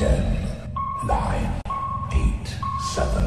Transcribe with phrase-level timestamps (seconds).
[0.00, 0.24] Ten,
[1.06, 1.60] nine,
[2.14, 2.48] eight,
[2.94, 3.22] seven,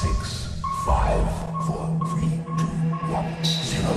[0.00, 0.48] six,
[0.86, 1.22] five,
[1.66, 2.64] four, three, two,
[3.12, 3.92] one, zero.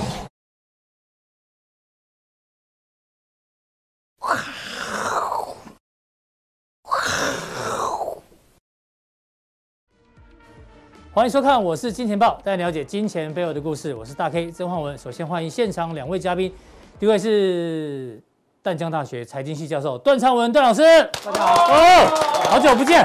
[11.14, 13.94] 欢迎收看，我是金钱爆，带你了解金钱背后的故事。
[13.94, 14.98] 我是大 K 曾焕文。
[14.98, 16.52] 首先欢迎现场两位嘉宾，
[16.98, 18.22] 第一位是
[18.62, 20.82] 淡江大学财经系教授段昌文段老师，
[21.24, 23.02] 大家好，哦，好久不见。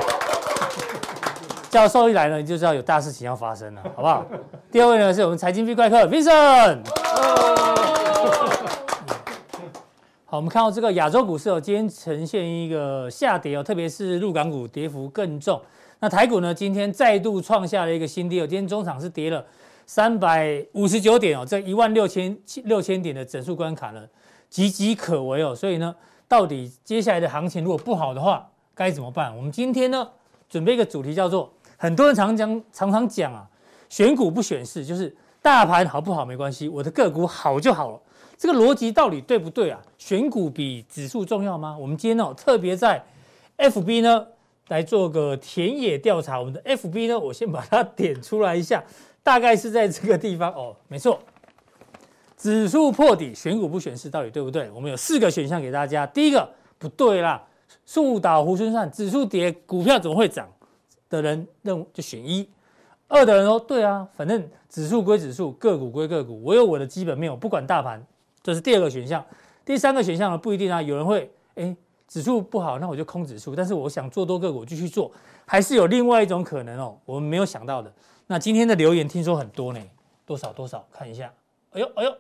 [1.69, 4.25] 教授一来呢，你就知道有大事情要发生了，好不好？
[4.69, 6.79] 第二位呢，是我们财经 V 怪客 Vincent。
[10.25, 15.61] 好，我们看到这个亚洲股市哦，今天呈现一个下跌哦，特别是陆港股跌幅更重。
[16.01, 16.54] 那台股呢？
[16.54, 18.46] 今天再度创下了一个新低哦。
[18.46, 19.41] 今天中场是跌了
[19.85, 24.01] 三百五十九点哦，这一万六千六千点的整数关卡呢，
[24.51, 25.55] 岌岌可危哦。
[25.55, 25.95] 所以呢，
[26.27, 29.35] 到底接下来的行情如果不好的话，该怎么办？
[29.35, 30.09] 我们今天呢，
[30.49, 33.47] 准备一个主题叫做，很多人常讲常常讲啊，
[33.89, 37.99] 选股不选市，就是大盘好不好没关系，我的个股好就好了。
[38.37, 39.81] 这个逻辑到底对不对啊？
[39.97, 41.77] 选股比指数重要吗？
[41.80, 43.03] 我们今天呢，特别在
[43.57, 44.27] FB 呢。
[44.69, 48.83] 来做个田野调查，我们的 FB 呢，我先把它点出来一下，
[49.21, 51.19] 大概是在这个地方哦，没错，
[52.38, 54.69] 指数破底，选股不选市，到底对不对？
[54.72, 57.44] 我们有四个选项给大家，第一个不对啦，
[57.86, 60.47] 树倒猢狲散，指数跌，股票怎么会涨？
[61.09, 62.50] 的人认为就选一，
[63.08, 68.05] 二的人说对啊，反正指数归指数，个股归个股，我有我的基本面，我不管大盘，
[68.44, 69.23] 这是第二个选项，
[69.64, 71.75] 第三个选项呢不一定啊，有人会哎。
[72.08, 73.55] 指数不好，那我就空指数。
[73.55, 75.11] 但是我想做多个股，继续做，
[75.44, 77.92] 还是有另外一种可能哦，我们没有想到的。
[78.27, 79.81] 那今天的留言听说很多呢，
[80.23, 80.88] 多少多少？
[80.94, 81.33] 看一下，
[81.72, 82.16] 哎呦哎呦，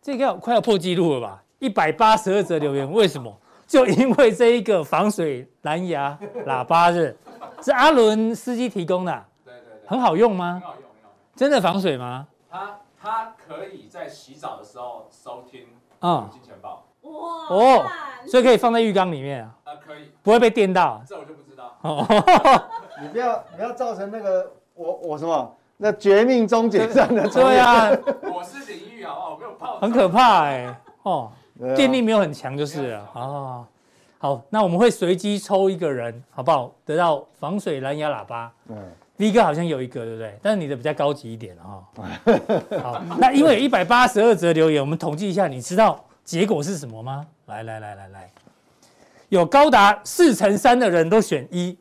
[0.00, 1.42] 这个要快要破纪录了吧？
[1.58, 3.34] 一百八十二则留言，为什么？
[3.66, 7.16] 就因为这一个防水蓝牙喇叭是，
[7.62, 10.54] 是阿伦司机提供的，对对对，很好用吗？
[10.54, 11.10] 很好用，很好用。
[11.36, 12.26] 真的防水吗？
[12.50, 15.68] 它它可以在洗澡的时候收听
[16.00, 16.86] 啊，金钱豹。
[17.02, 17.10] 哇
[17.48, 17.84] 哦，
[18.26, 19.54] 所以可以放在浴缸里面啊？
[19.64, 21.00] 啊，可以，不会被电到。
[21.06, 21.76] 这我就不知道。
[21.82, 22.04] 哦
[23.00, 27.26] 你不要，不要造成那个我我什么那绝命终结战的。
[27.30, 27.88] 对啊，
[28.22, 29.32] 我是领域好不好？
[29.32, 29.78] 我没有泡。
[29.80, 31.32] 很可怕哎，哦，
[31.74, 33.10] 电力没有很强就是了。
[33.14, 33.64] 哦，
[34.18, 36.70] 好，那我们会随机抽一个人，好不好？
[36.84, 38.52] 得到防水蓝牙喇叭。
[38.68, 38.76] 嗯
[39.16, 40.38] ，V 哥好像有一个，对不对？
[40.42, 41.82] 但是你的比较高级一点哈。
[42.82, 46.04] 好，那因为有一百八十二则留言，我们统计一下，你知道？
[46.22, 47.26] 结果是什么吗？
[47.46, 48.30] 来来来来来，
[49.30, 51.76] 有高达四成三的人都选一，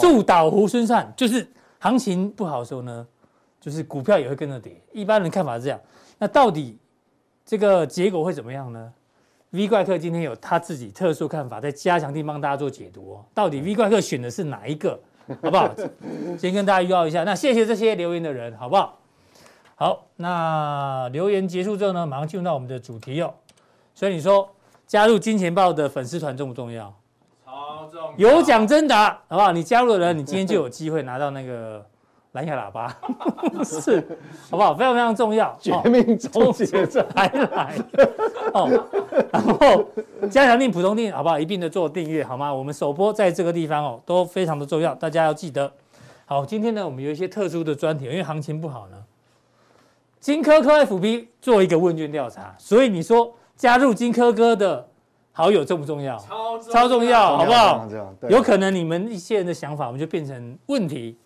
[0.00, 1.46] 树倒猢狲散，就是
[1.78, 3.06] 行情不好的时候呢，
[3.60, 4.80] 就是股票也会跟着跌。
[4.92, 5.80] 一般人看法是这样，
[6.18, 6.76] 那到底
[7.44, 8.92] 这个结果会怎么样呢
[9.50, 13.24] ？V 怪客今天有他自己特殊看法，在加强地帮大家做解读哦。
[13.32, 14.98] 到底 V 怪客选的是哪一个？
[15.42, 15.74] 好不好？
[16.38, 17.24] 先跟大家预告一下。
[17.24, 18.98] 那谢谢这些留言的人，好不好？
[19.74, 23.32] 好，那留言结束之后呢，马上进入到我们的主题哦。
[23.94, 24.48] 所以你说
[24.86, 26.94] 加入金钱豹的粉丝团重不重要？
[27.44, 29.52] 超重要，有奖征答，好不好？
[29.52, 31.84] 你加入的人，你今天就有机会拿到那个
[32.38, 32.96] 蓝牙喇叭，
[33.64, 34.00] 是，
[34.48, 34.72] 好不好？
[34.72, 37.74] 非常非常重要，绝命终结者还来
[38.54, 38.84] 哦。
[39.32, 39.84] 然后
[40.30, 41.36] 加强定、普通定，好不好？
[41.36, 42.54] 一并的做订阅，好吗？
[42.54, 45.72] 我们首播在这个地方哦，都非常的重要，大家要记得。
[46.26, 48.96] 好，今天呢，我们有一些特殊的专题，因为行情不好呢，
[50.20, 53.34] 金科科 FB 做一个问卷调查，所以你说。
[53.58, 54.88] 加入金科哥的
[55.32, 56.16] 好友重不重要？
[56.16, 57.84] 超超重要，好不好？
[58.28, 61.18] 有可能你们一些人的想法，我们就变成问题。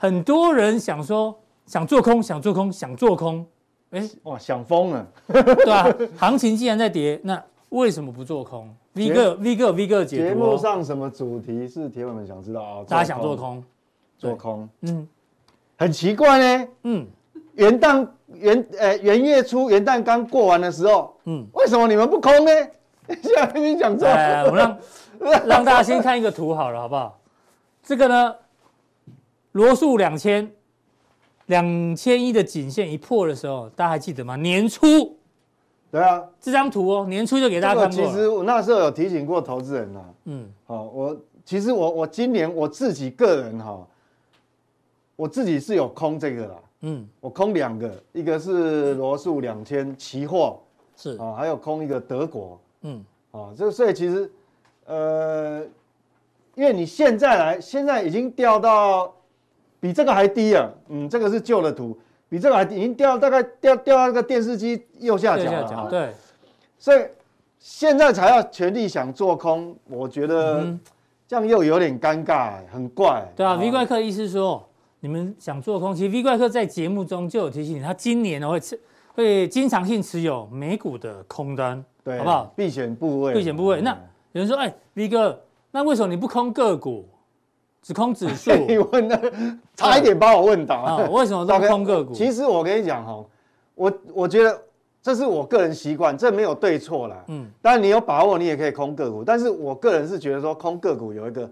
[0.00, 3.46] 哎，很多人想说想做空，想做空，想做空，
[3.90, 5.86] 哎，哇，想疯了， 对吧？
[6.16, 12.84] 行情既然在跌，那为什么不做空？V 哥，V 哥，V 哥，节目上什么主题是铁粉们想知道啊？
[12.88, 13.62] 大家想做空，
[14.18, 15.06] 做空，嗯，
[15.76, 17.06] 很奇怪呢，嗯。
[17.54, 22.50] 元旦元呃元月初元旦刚过完的时候，嗯，为什么你们不空呢？
[23.22, 24.08] 现在跟你讲错。
[24.08, 24.76] 哎，我们
[25.18, 27.18] 让让大家先看一个图好了，好不好？
[27.82, 28.34] 这个呢，
[29.52, 30.50] 罗素两千
[31.46, 34.36] 两千一的颈线一破的时候，大家还记得吗？
[34.36, 35.16] 年初，
[35.90, 38.06] 对啊，这张图哦，年初就给大家看过。
[38.06, 43.86] 其实我那时候有提醒过投资人呐，嗯，好，我其实我我今年我自己个人哈，
[45.16, 46.54] 我自己是有空这个啦。
[46.82, 50.58] 嗯，我空两个，一个是罗素两千期货，
[50.96, 51.16] 是。
[51.18, 54.32] 啊，还有空一个德国，嗯，啊，这个所以其实，
[54.86, 55.62] 呃，
[56.54, 59.14] 因为你现在来，现在已经掉到
[59.80, 61.98] 比这个还低啊，嗯，这个是旧的图，
[62.28, 66.12] 比这个还低，已经掉大概掉掉到那个电视机右下角了，对，
[66.78, 67.02] 所以
[67.58, 70.66] 现在才要全力想做空，我觉得
[71.26, 73.26] 这样又有点尴尬，很怪。
[73.34, 74.66] 对啊，V 怪客意思说，
[75.00, 78.78] 你们想做空，其实 V 怪客在节目中就有提醒你，他今年呢会持
[79.14, 82.52] 会经常性持有美股的空单，对，好不好？
[82.56, 83.80] 避险部位，避险部位。
[83.80, 83.90] 那
[84.32, 87.08] 有人说，哎，V 哥，那为什么你不空个股，
[87.82, 88.52] 只空指数？
[88.66, 89.32] 你问的
[89.76, 91.08] 差一点把我问倒啊！
[91.10, 92.12] 为什么都空个股？
[92.14, 93.24] 其实我跟你讲哈，
[93.74, 94.62] 我我觉得。
[95.02, 97.24] 这是我个人习惯，这没有对错啦。
[97.28, 99.24] 嗯，当然你有把握，你也可以空个股。
[99.24, 101.50] 但是我个人是觉得说，空个股有一个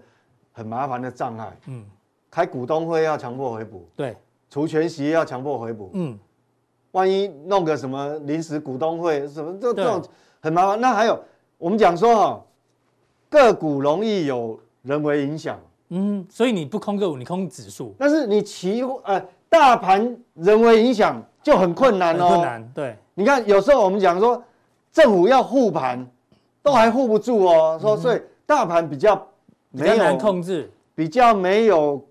[0.51, 1.57] 很麻烦的障碍。
[1.65, 1.83] 嗯，
[2.29, 3.89] 开股东会要强迫回补。
[3.95, 4.15] 对，
[4.51, 5.89] 除权息要强迫回补。
[5.93, 6.15] 嗯，
[6.91, 9.99] 万一弄个什么临时股东会，什么这这种
[10.39, 10.79] 很麻烦。
[10.79, 11.19] 那还有，
[11.57, 12.45] 我们讲说哈，
[13.31, 15.59] 个股容易有人为影响。
[15.89, 17.95] 嗯，所以你不空个股，你空指数。
[17.97, 22.27] 但是你期呃大盘人为影响就很困难哦。
[22.27, 22.95] 困难，对。
[23.15, 24.41] 你看，有时候我们讲说，
[24.91, 26.07] 政府要护盘，
[26.63, 27.77] 都还护不住哦。
[27.81, 29.27] 说所以大盘比较
[29.71, 32.01] 没有难控制，比较没有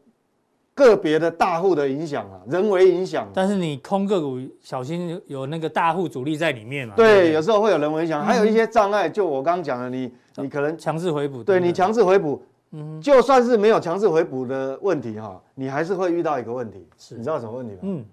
[0.74, 3.26] 个别的大户的影响啊，人为影响。
[3.32, 6.94] 但是你空个股，小心有那个大户主力在里面嘛。
[6.96, 9.08] 对，有时候会有人为影响，还有一些障碍。
[9.08, 12.42] 就我刚刚讲的，你你可能强制回补，对你强制回补，
[12.72, 17.78] 嗯，就算是没有强制回补的问题哈，你还是会遇到一个问题，是你知道什么问题吗？
[17.82, 18.04] 嗯。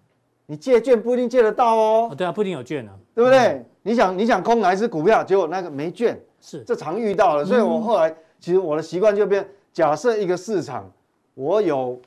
[0.48, 2.13] 你借券不一定借得到哦。
[2.16, 3.66] 对啊，不一定有券啊，对不对？
[3.81, 7.44] 你想你想空哪一支股票，结果那个没券，是这常遇到的。
[7.44, 9.44] 所以我后来其实我的习惯就变，
[9.74, 10.88] 假设一个市场
[11.34, 12.00] 我有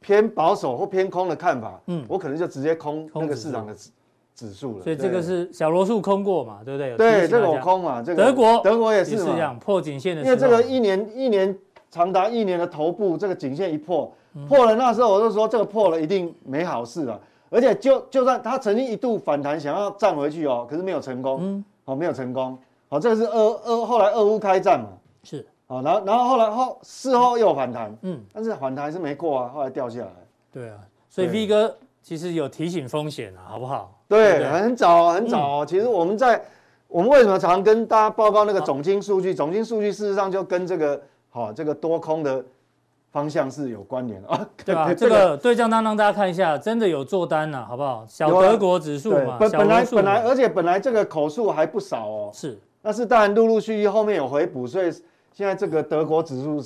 [0.00, 3.76] 偏保守或偏空的看法，嗯，我可能就直接空那个市场的
[4.34, 4.84] 指指数了。
[4.84, 6.96] 所以这个是小罗素空过嘛，对不对？
[6.96, 10.22] 对，这个我空嘛，这个德国德国也是嘛，这样破颈线的。
[10.22, 11.56] 因为这个一年一年
[11.90, 14.12] 长达一年的头部，这个颈线一破
[14.48, 17.20] 破了，那时候我就说这个破了一定没好事了。
[17.50, 22.58] 而且就就算他曾经一度反弹，想要站回去哦，可是没有成功，嗯，好，没有成功，
[22.88, 24.88] 好，这个是俄俄后来俄乌开战嘛，
[25.22, 30.10] 是，好，然后然后后来后事后又反弹，嗯，但是反弹还是没过啊，后来掉下来，
[30.50, 30.78] 对啊，
[31.08, 31.72] 所以 V 哥
[32.02, 33.93] 其实有提醒风险啊，好不好？
[34.08, 36.42] 对，很早很早，其实我们在
[36.88, 39.34] 我们为什么常跟大家报告那个总经数据？
[39.34, 42.44] 总经数据事实上就跟这个好这个多空的。
[43.14, 44.92] 方向是有关联 啊，对吧？
[44.92, 48.04] 这个对账单让大家看一下，真的有做单了，好不好？
[48.08, 54.90] 小德国指数嘛，本本来本来，而且本来这个口数还不少哦，是，但是当然陆陆续续后面有回补，所以
[55.32, 56.60] 现在这个德国指数，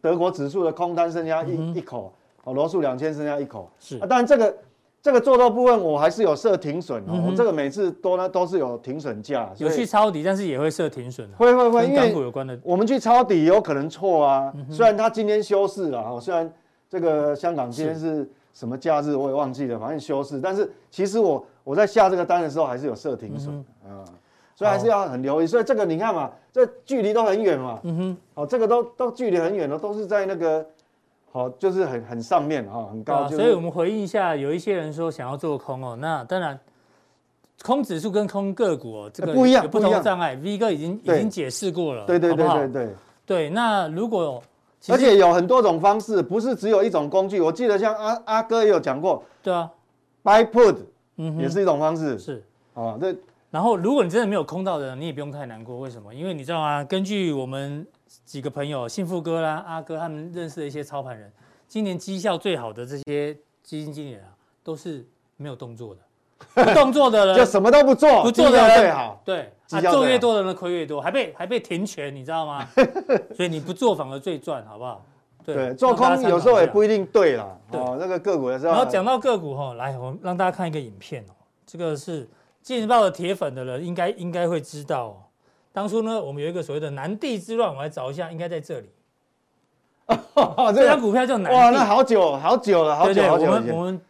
[0.00, 2.12] 德国指数的空单剩下一一口，
[2.44, 4.54] 哦，罗素两千剩下一口，是啊，当然这个。
[5.02, 11.28] 这个做多部分我还是有设停损哦，我这个每次多呢都是有停损价，有去抄底，但是也会设停损。
[11.36, 14.52] 会会会，因为港股有关的，我们去抄底有可能错啊。
[14.70, 16.48] 虽然它今天休市了哈，虽然
[16.88, 23.52] 这个香港今天是什么假日我也忘记了，反正休市，但是其实我我在下这个单的时候还是有设停损
[23.84, 24.06] 啊，
[24.54, 25.48] 所以还是要很留意。
[25.48, 30.64] 所以这个你看嘛，这距离都很远嘛，嗯哼，哦，这个都都距离很远了，都是在那个。
[31.32, 33.26] 好，就是很很上面哈，很高。
[33.28, 36.60] 所以我们回应一下，有一些人说想要做空哦，那当然，
[37.62, 40.34] 空指数跟空个股哦，这个不一样，不同的障碍。
[40.36, 42.94] V 哥已经已经解释过了，对对对对对
[43.24, 43.50] 对。
[43.50, 44.42] 那如果
[44.88, 47.40] 而且有很多种方式，不是只有一种工具。
[47.40, 49.70] 我记得像阿阿哥也有讲过，对啊
[50.22, 50.76] ，Buy Put，
[51.16, 52.18] 嗯，也是一种方式。
[52.18, 52.44] 是
[52.74, 53.16] 啊，对。
[53.52, 55.78] 然后如果你真的没有空到的人，你也不用太难过。
[55.78, 56.12] 为什么？
[56.12, 56.82] 因为你知道吗？
[56.82, 57.86] 根据我们。
[58.26, 61.32] 几个朋友，幸福哥啦、阿哥他们认识的一些操盘人，
[61.66, 64.28] 今年绩效最好的这些基金经理人啊，
[64.62, 65.02] 都是
[65.38, 66.00] 没有动作的，
[66.62, 72.68] 不动作的人 就什么都不做，不做的人最好，对，啊，做越多的人亏越多，还被还被停权，你知道吗？
[73.34, 75.02] 所以你不做反而最赚，好不好？
[75.42, 77.48] 对，做空有时候也不一定对啦。
[77.70, 78.66] 哦，那个个股也是。
[78.66, 81.32] 然后讲到个股哈，来，我们让大家看一个影片哦，
[81.66, 82.28] 这个是
[82.62, 85.16] 金钱豹的铁粉的人应该应该会知道哦。
[85.72, 88.90] 当初呢，我们有一个所谓的南地之乱，我来找一下，应该在这里。
[90.74, 91.58] 这张股票叫南地。
[91.58, 93.46] 哇，那好久好久了，好久好久。
[93.46, 94.00] 我们我们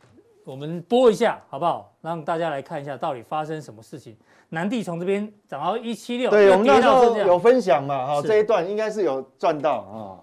[0.45, 1.93] 我们播一下好不好？
[2.01, 4.17] 让大家来看一下到底发生什么事情。
[4.49, 10.19] 南地从这边涨到一七六，对，我们那时候有分享嘛，哈，这一段应该是有赚到啊。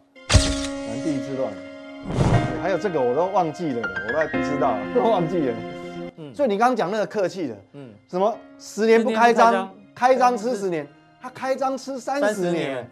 [0.87, 1.53] 南地之乱，
[2.61, 5.55] 还有这个我都忘记了，我都还不知道，都忘记了。
[6.29, 10.87] 嗯，所以你刚刚讲那个客气的，嗯，什么十年不开张，开张吃十年。
[11.21, 12.89] 他开张吃三十年，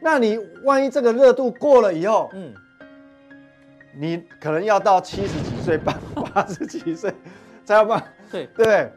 [0.00, 2.54] 那你万一这个热度过了以后，嗯，
[3.98, 5.92] 你可能要到七十几岁、八
[6.32, 7.12] 八十几岁
[7.64, 8.92] 才要办，对对不对？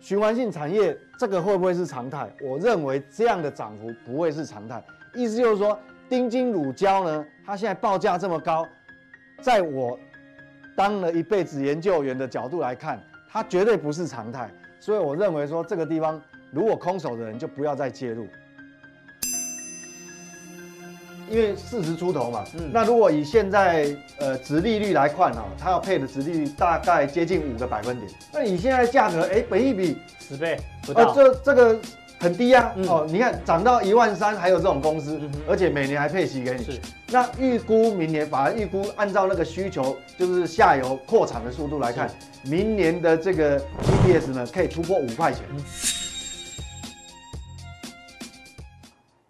[0.00, 2.26] 循环性产业这个会不会是常态？
[2.40, 4.82] 我认为这样的涨幅不会是常态。
[5.14, 8.66] 意思就是说，丁腈乳胶呢，它现在报价这么高，
[9.42, 9.98] 在我
[10.74, 12.98] 当了一辈子研究员的角度来看，
[13.34, 14.50] 它绝对不是常态。
[14.80, 16.18] 所以我认为说这个地方。
[16.52, 18.28] 如果空手的人就不要再介入。
[21.28, 23.88] 因为四十出头嘛，嗯，那如果以现在
[24.20, 28.08] 呃殖利率来看哈，它要配的殖利率大概接近五个百分点。
[28.32, 31.80] 那你现在价格，哎，本一比十倍不到，呃，这这个
[32.24, 32.72] 很低啊。
[32.74, 36.64] 嗯、哦，你看涨到一万三，还有这种公司，嗯、而且每年还配息给你。
[36.64, 36.80] 是。
[37.08, 42.10] 那预估明年，反而预估按照那个需求，就是下游扩产的速度来看，
[42.44, 45.42] 明年的这个 EPS 呢，可以突破五块钱。
[45.50, 45.62] 嗯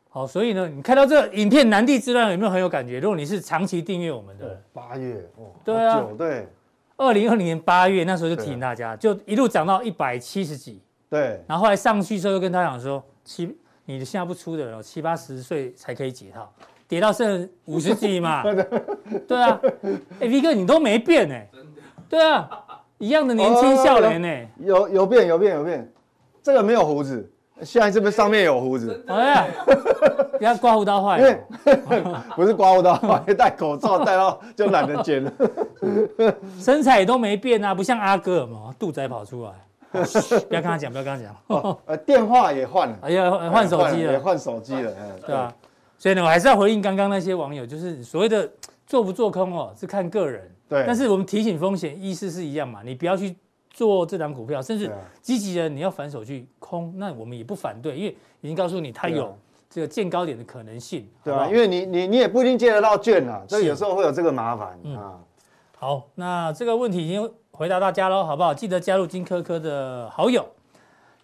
[0.08, 3.00] 好，所以呢，你看到这个影片《南地之乱》有没有很有感觉？
[3.00, 6.46] 如果你是长期订阅我们的，八月哦，对啊，对，
[6.96, 10.80] 二零二零年八月那时候就提醒大家，就一路涨到一百七十几，
[11.10, 16.52] 对，然后后来上去之后又跟他讲说，七，你现在不出的，七八十岁才可以解套，
[16.88, 18.42] 跌到剩五十几嘛，
[19.28, 19.60] 对啊，
[20.20, 21.48] 哎，V 哥你都没变哎，
[22.08, 22.48] 对啊，
[22.98, 25.92] 一样的年轻少年呢，有有变有变有变，
[26.42, 27.30] 这个没有胡子。
[27.62, 29.04] 现在是不是上面有胡子？
[29.06, 29.46] 哎呀，
[30.36, 31.18] 不要刮胡刀坏。
[31.20, 31.38] 因为
[32.34, 35.32] 不是刮胡刀坏，戴口罩戴到就懒得剪了。
[36.58, 39.52] 身材也都没变啊，不像阿哥嘛，肚子还跑出来。
[40.48, 41.78] 不要跟他讲，不要跟他讲。
[41.86, 44.92] 呃，电话也换了，哎呀，换手机了，也换手机了，
[45.26, 45.54] 对吧？
[45.98, 48.50] 所以呢，我还是要回应刚刚那些网友，就是所谓的
[48.86, 50.50] 做不做空哦，是看个人。
[50.68, 50.84] 对。
[50.86, 53.36] 但是我们提醒风险意思是一样嘛，你不要去。
[53.76, 54.88] 做这档股票，甚至
[55.20, 59.36] 积极的你要反手去空，那我们也不反对，因为已经告诉你它有
[59.68, 61.48] 这个见高点的可能性，对吧？
[61.48, 65.18] 因为你你你也不一定借得到券啊，所以有时候会有这个麻烦啊。
[65.76, 68.52] 好，那这个问题已经回答大家喽，好不好？
[68.52, 70.44] 记得加入金科科的好友。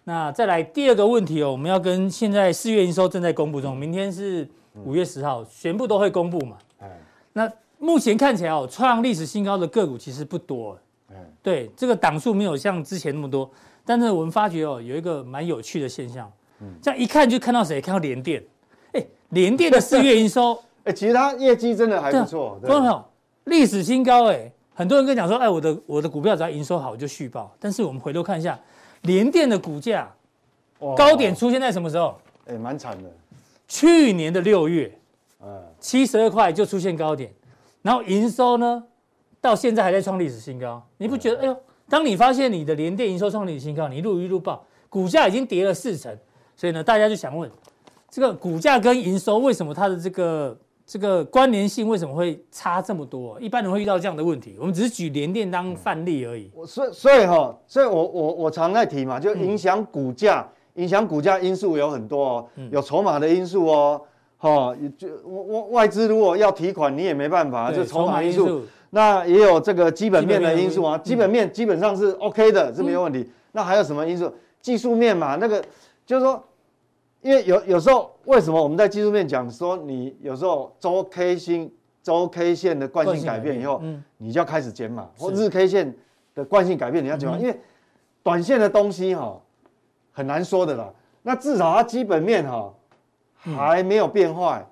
[0.05, 4.47] 那再来第二个问题哦，我们要跟现在四月营收正在公布中，明天是
[4.85, 6.55] 五月十号，全部都会公布嘛？
[7.33, 10.79] 那目前看起来哦，创历史新高的个股其实不多。
[11.43, 13.51] 对，这个档数没有像之前那么多，
[13.85, 17.81] 但是我们发觉哦，有一个蛮有趣的现象，嗯，这样一看就看到谁？
[17.81, 18.41] 看到联电，
[18.93, 23.05] 哎，联电的四月营收， 哎，其实它业绩真的还不错，观众朋友，
[23.43, 28.59] 历史新高，哎，很多人跟你讲说，哎，我的我的股票只要营收好就续报，但是我们回头看一下，
[29.01, 30.11] 联电的股价
[30.97, 32.19] 高点出现在什么时候？
[32.47, 33.09] 哎，蛮惨的，
[33.67, 34.91] 去年的六月，
[35.79, 37.31] 七十二块就出现高点，
[37.81, 38.83] 然后营收呢？
[39.39, 41.39] 到现在还在创历史新高，你不觉得？
[41.41, 41.57] 哎呦，
[41.89, 46.15] 当你发现你的联电营收创历史新高，你一路一路报，股价已经跌了四成，
[46.55, 47.49] 所以呢，大家就想问，
[48.09, 50.55] 这个股价跟营收为什么它的这个
[50.91, 53.39] 这个关联性为什么会差这么多？
[53.39, 56.51] 一般人会遇到这样的问题，我们只是举联电当范例而已。
[56.53, 64.01] 我所以所以哈，所以我我我常在提嘛，就影响股价，影响股价因素有很多哦，有筹码的因素哦，
[64.37, 68.63] 哈，就外外资如果要提款，你也没办法，就筹码因素。
[68.89, 73.25] 那也有这个基本面的因素啊，基本面基本上是 OK 的，是没有问题。
[73.53, 74.29] 那还有什么因素？
[74.59, 75.63] 技术面嘛，那个
[76.05, 76.43] 就是说，
[77.21, 85.95] 因为有有时候为什么我们在技术面讲说，你有时候周 K 星周 K 线的惯性改变以后，嗯你就要开始减码，或日 K 线
[86.35, 87.59] 的惯性改变你要减码，因为
[88.23, 89.39] 短线的东西哈
[90.11, 90.91] 很难说的啦。
[91.21, 92.73] 那至少它基本面哈
[93.43, 94.65] 还没有变坏，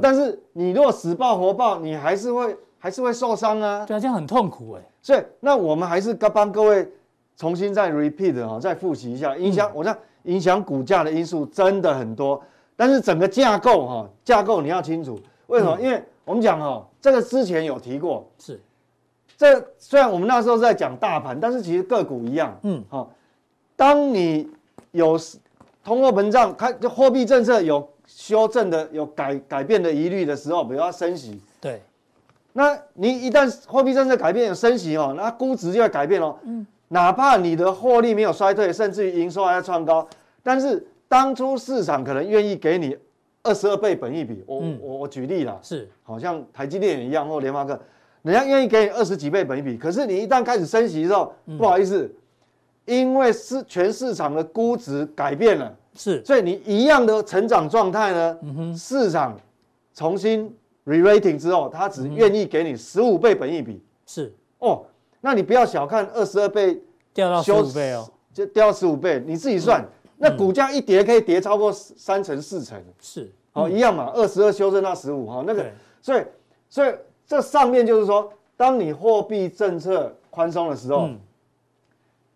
[0.00, 2.56] 但是你如果死抱活抱，你还是会。
[2.78, 4.82] 还是会受伤啊，对啊，这样很痛苦哎。
[5.02, 6.88] 所以，那我们还是该帮各位
[7.34, 9.36] 重新再 repeat 啊，再复习一下。
[9.36, 12.40] 影响，我讲影响股价的因素真的很多，
[12.76, 15.18] 但是整个架构哈，架构你要清楚。
[15.46, 15.80] 为什么？
[15.80, 18.60] 因为我们讲哈，这个之前有提过，是。
[19.38, 23.10] 这虽然我们那时候在讲大盘，但是其实个股一样，嗯，好。
[23.76, 24.48] 当你
[24.92, 25.18] 有
[25.84, 31.82] 通货膨胀，开就货币政策有修正的、有改改变的疑虑的时候，比如要升息，对。
[32.54, 36.34] 那你一旦货币政策改变有升息哦，那估值就要改变哦。
[36.44, 40.06] 嗯，哪怕你的获利没有衰退，甚至于营收还要创高，
[40.42, 42.96] 但是当初市场可能愿意给你
[43.42, 47.80] 二十二倍本益比，我我我举例啦，是，好像台积电也一样或联发科，
[48.22, 52.10] 人家愿意给你二十几倍本益比，可是你一旦开始升息之后，不好意思，
[52.84, 58.38] 因为是全市场的估值改变了，是，所以你一样的成长状态呢，
[58.76, 59.38] 市场
[59.94, 60.54] 重新。
[60.86, 64.32] Re-rating 之后，他只愿意给你十五倍本益比，是。
[64.60, 64.84] 哦，
[65.26, 66.80] 那你不要小看二十二倍
[67.12, 69.84] 掉到十五倍哦，就掉到十五倍，你自己算，
[70.18, 73.28] 那股价一跌可以跌超过三成四成，是。
[73.54, 75.66] 哦，一样嘛，二十二修正到十五哈，那个，
[76.00, 76.22] 所以
[76.70, 76.94] 所以
[77.26, 81.08] 这上面就是说，当你货币政策宽松的时候，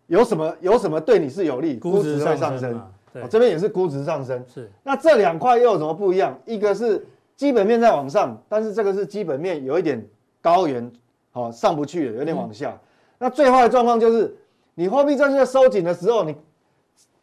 [0.09, 2.83] 有什么有什么对你是有利，估值会上升，
[3.13, 6.37] 对，这边也是估值上升，是，那这两块又有什么不一样？
[6.45, 7.07] 一个是。
[7.37, 10.07] 基本面在往上，但是这个是基本面有一点
[10.43, 10.93] 高原，
[11.31, 12.71] 好上不去了，有点往下。
[12.71, 12.81] 嗯、
[13.19, 14.37] 那最坏的状况就是，
[14.75, 16.35] 你货币政策收紧的时候，你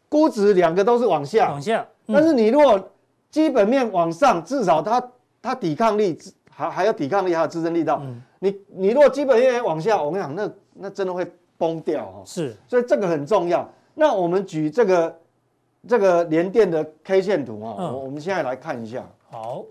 [0.10, 1.86] 估值两个都是往下，往下。
[2.08, 2.92] 嗯、但是你如果
[3.30, 5.12] 基本面往上，至少它
[5.42, 6.18] 它抵抗力
[6.50, 8.00] 还还有抵抗力，还有支撑力道。
[8.04, 12.22] 嗯、你你如果基本面往下，我跟你讲，那那真的会崩掉哈。
[12.26, 13.70] 是，所以这个很重要。
[13.94, 15.20] 那我们举这个
[15.88, 19.06] 这个联电的 K 线图啊，我、嗯、我们现在来看一下。
[19.30, 19.66] 好，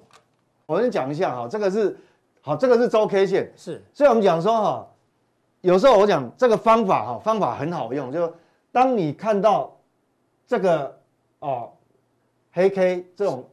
[0.66, 1.97] 我先讲一下哈，这个是
[2.46, 3.52] 好，这个是周 K 线。
[3.56, 4.86] 是，所以我们讲说哈，
[5.62, 8.32] 有时候我讲这个方法哈，方法很好用，就
[8.70, 9.76] 当你看到
[10.46, 10.96] 这个
[11.40, 11.70] 哦。
[12.52, 13.44] 黑 K 这种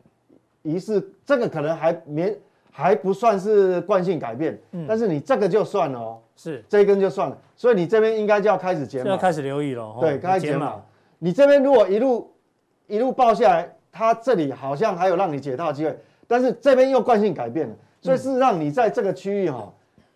[0.62, 2.38] 仪式，这个可能还没
[2.72, 10.82] 还不算是惯性改变，嗯，但是你这个就算了哦，是这一根就算了，所以你这边应该就要开始减码，要开始留意了，对，开始减码。
[11.20, 12.32] 你这边如果一路
[12.88, 19.72] 一路报下来，它这里好像还有让你解套的机会，但是这边又惯性改变了，所以事实上你在这个区域哈，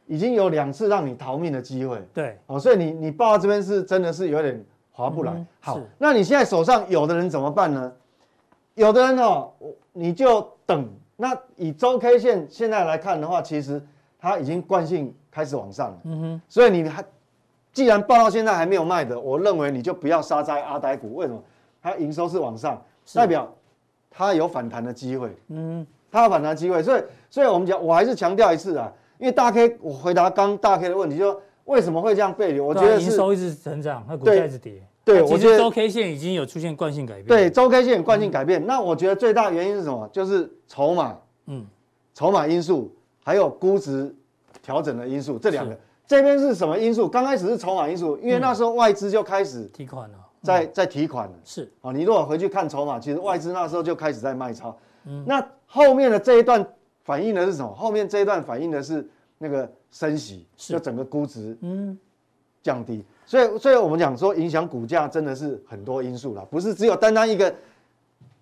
[0.08, 5.46] 已经有两次让你逃命的机会，对，哦，所以你你报到这边是真的是有点划不来。
[5.62, 7.92] 好，那你现在手上有的人怎么办呢？
[8.76, 9.50] 有的人哦，
[9.94, 10.88] 你就等。
[11.16, 13.82] 那以周 K 线现在来看的话，其实
[14.20, 15.98] 它已经惯性开始往上了。
[16.04, 16.42] 嗯哼。
[16.48, 17.04] 所以你还
[17.72, 21.16] 既然报到现在还没有卖的，我认为你就不要杀在阿呆股。
[21.16, 21.42] 为什么？
[21.82, 22.80] 它营收是往上，
[23.16, 23.52] 代表
[24.12, 25.36] 它有反弹的机会。
[25.48, 25.88] 嗯。
[26.12, 32.60] 它有反弹机会，所以所以我们讲，我还是强调一次啊，因为大 K，我回答刚大 K 的问题，就说为什么会这样背离？
[32.60, 34.82] 我觉得是营收一直成长，它股价一直跌。
[35.04, 37.28] 对，我觉得周 K 线已经有出现惯性改变。
[37.28, 40.08] 对，周 K 线惯性改变，那我觉得最大原因是什么？
[40.12, 41.66] 就是筹码，嗯，
[42.14, 44.14] 筹码因素，还有估值
[44.62, 45.78] 调整的因素，这两个。
[46.06, 47.08] 这边是什么因素？
[47.08, 51.34] 刚开始是筹码因素，因为那时候外资就开始提款了，在在提款了。
[51.44, 54.74] 是啊，你如果回去看筹码，其实外资那时候就开始在卖超。
[55.08, 56.66] 嗯，那后面的这一段
[57.04, 57.74] 反映的是什么？
[57.74, 61.98] 后面这一段反映的是那个升息，就整个估值嗯
[62.62, 63.04] 降低。
[63.26, 67.54] 所以，所以我们讲说，影响股价真的是很多因素啦，不是只有单单一个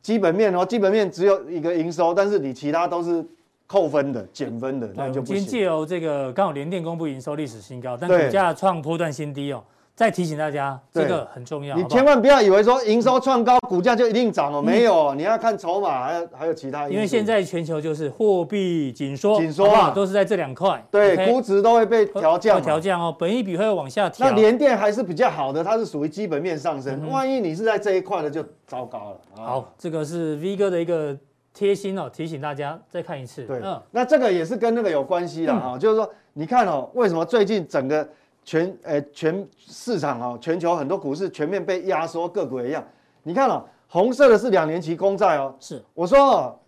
[0.01, 3.25] 基本面哦，基本面只有一个营收，但是你其他都是
[3.67, 5.35] 扣分的、减分的，那就不行。
[5.35, 9.63] 今天借由这个刚好联电公布营收历史新高，但股价创波段新低哦。
[9.95, 11.73] 再提醒大家，这个很重要。
[11.77, 16.89] 你千万不要以为说营收创高，股价就一定涨哦，没有，你要看筹码，还有还有其他。
[16.89, 20.85] 因为现在全球就是货币紧缩，紧缩啊，都是在这两块。
[20.91, 24.29] 对，估值都会被调降，调降哦，本益比会往下调。
[24.29, 27.09] 那联电还是比较好的，它是属于基本面上升。
[27.09, 29.45] 万一你是在这一块的，就糟糕了。
[29.45, 31.17] 好，这个是 V 哥的一个
[31.53, 33.43] 贴心哦，提醒大家再看一次。
[33.43, 38.05] 对，那这个也是跟那个有关系的啊，就是说，你看哦，为什么最近整个。
[38.45, 42.81] 全诶、欸，全市场啊，全球很多股市全面被压缩，个股也一样。
[43.23, 45.53] 你看哦，红色的是两年期公债哦。
[45.59, 46.59] 是，我说哦，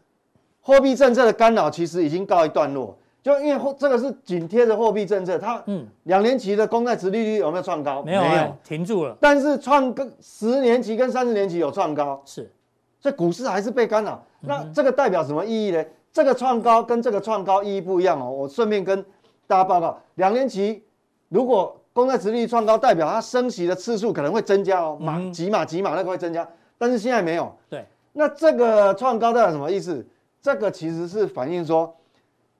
[0.59, 2.97] 货币政策的干扰其实已经告一段落。
[3.21, 8.01] 就因为这个是紧贴着货币政策，它嗯，两年期的公债殖利率有没有创高？
[8.01, 9.15] 没有，没有，停住了。
[9.19, 12.51] 但是创跟十年期跟三十年期有创高，是，
[12.99, 14.23] 所以股市还是被干扰。
[14.39, 15.85] 那这个代表什么意义呢？
[16.11, 18.31] 这个创高跟这个创高意义不一样哦。
[18.31, 19.05] 我顺便跟
[19.45, 20.83] 大家报告，两年期。
[21.29, 27.51] 如果公债殖利率创高，代表它升息的次数可能会增加哦，码几码几码那个会增加，但是现在没有。
[27.69, 30.05] 对，那这个创高代表什么意思？
[30.41, 31.93] 这个其实是反映说，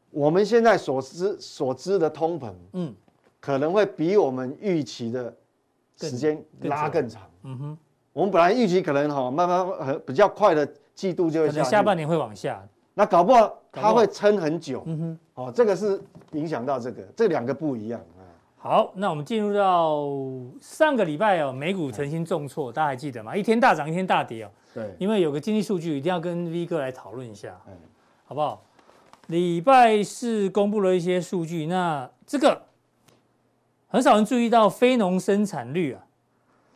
[0.10, 2.94] 我们现在所知所知的通膨，嗯，
[3.40, 5.34] 可能会比我们预期的
[5.98, 7.22] 时间拉更长。
[7.44, 7.78] 嗯哼，
[8.14, 14.82] 我们本来预期可能哈慢慢比较快的季度就会下，下半年会往下，那搞不好它会撑很久。
[14.88, 16.02] 嗯哼，哦，这个是
[16.32, 18.02] 影响到这个，这两个不一样。
[18.60, 20.04] 好，那我们进入到
[20.60, 23.38] 上个礼拜哦，美股曾经重挫，大家还记得吗？
[23.38, 24.52] 一天大涨，一天大跌哦。
[24.74, 27.60] 对，因为有个经济数据一定要跟 V 哥来讨论一下，
[28.26, 28.64] 好不好？
[29.28, 32.64] 礼拜四公布了一些数据，那这个
[33.88, 36.06] 很少人注意到非农生产率啊，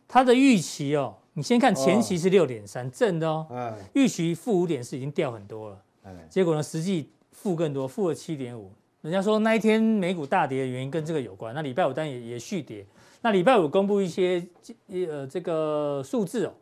[0.06, 5.78] 它的预期哦，你先看前期是六点三，正的哦，嗯预期负五点四已经掉很多了，
[6.30, 8.70] 结果呢，实际负更多，负了七点五。
[9.02, 12.86] 人家说那一天美股大跌的原因跟这个有关，那礼拜五当然也也续跌。
[13.20, 14.44] 那礼拜五公布一些
[14.88, 16.52] 呃这个数字哦，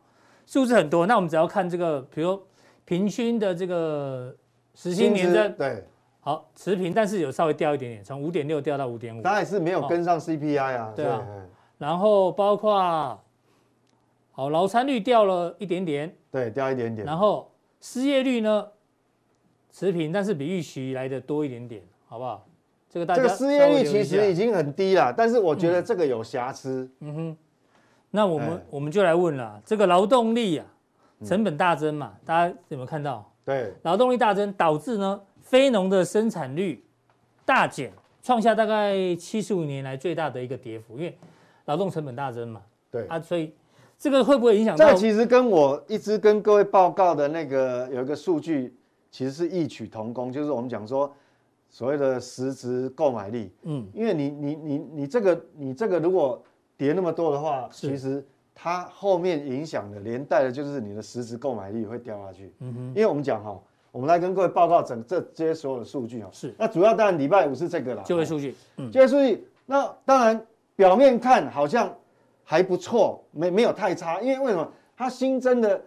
[0.46, 1.07] 数字很多。
[1.07, 2.40] 那我们只要看这个，比如
[2.87, 4.35] 平均的这个
[4.74, 5.85] 时薪年增，对，
[6.20, 9.20] 好持平，但是有稍微掉一点点，从五点六掉到五点五。
[9.20, 10.92] 当然是没有跟上 CPI 啊。
[10.96, 11.26] 对啊。
[11.76, 13.22] 然后包括
[14.33, 17.07] 好劳参率掉了一点点，对，掉一点点。
[17.07, 17.50] 然后
[17.83, 18.66] 失业率呢
[19.70, 21.83] 持平，但是比预期来的多一点点。
[22.11, 22.44] 好不好？
[22.88, 26.90] 这个大家这个失业率其实已经很低了，但是我觉得这个有瑕疵。
[26.99, 27.37] 嗯，嗯哼，
[28.11, 30.66] 那我们、欸、我们就来问了，这个劳动力啊，
[31.25, 33.33] 成本大增嘛，嗯、大家有没有看到？
[33.44, 36.85] 对，劳动力大增导致呢，非农的生产率
[37.44, 37.92] 大减，
[38.25, 41.16] 创下大概七十五年来最大的一个跌幅，因为
[41.66, 42.61] 劳动成本大增嘛。
[42.90, 43.55] 对啊，所以
[43.96, 44.90] 这个会不会影响到？
[44.90, 48.77] 这其实跟我一直跟各位报告的那个有一个数据，
[49.12, 51.14] 其实是异曲同工，就是我们讲说
[51.70, 53.50] 所谓的实质购买力。
[53.62, 56.42] 嗯，因为你你你你这个你这个如果
[56.76, 58.22] 跌那么多的话，其实
[58.54, 62.52] 它后面影响的连带的就是你的实质购买力会掉下去。
[62.59, 63.59] 嗯哼，因为我们讲哈，
[63.90, 66.28] 我们来跟各位报告整这这些所有的数据啊。
[66.30, 68.54] 是，那主要当然礼拜五是这个啦，就业数据。
[68.76, 71.90] 嗯，就业数据，那当然表面看好像。
[72.42, 74.68] 还不错，没没有太差，因为为什么？
[74.96, 75.80] 它新增的，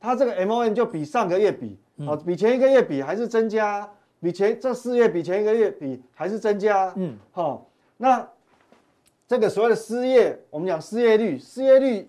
[0.00, 3.88] 它这个 M O N 就比上个月比，哦，比前一个月比还是增加，
[4.20, 8.28] 比前这四月比前一个月比还是增加，嗯，好，那
[9.26, 12.08] 这个所谓的失业，我们讲失业率，失业率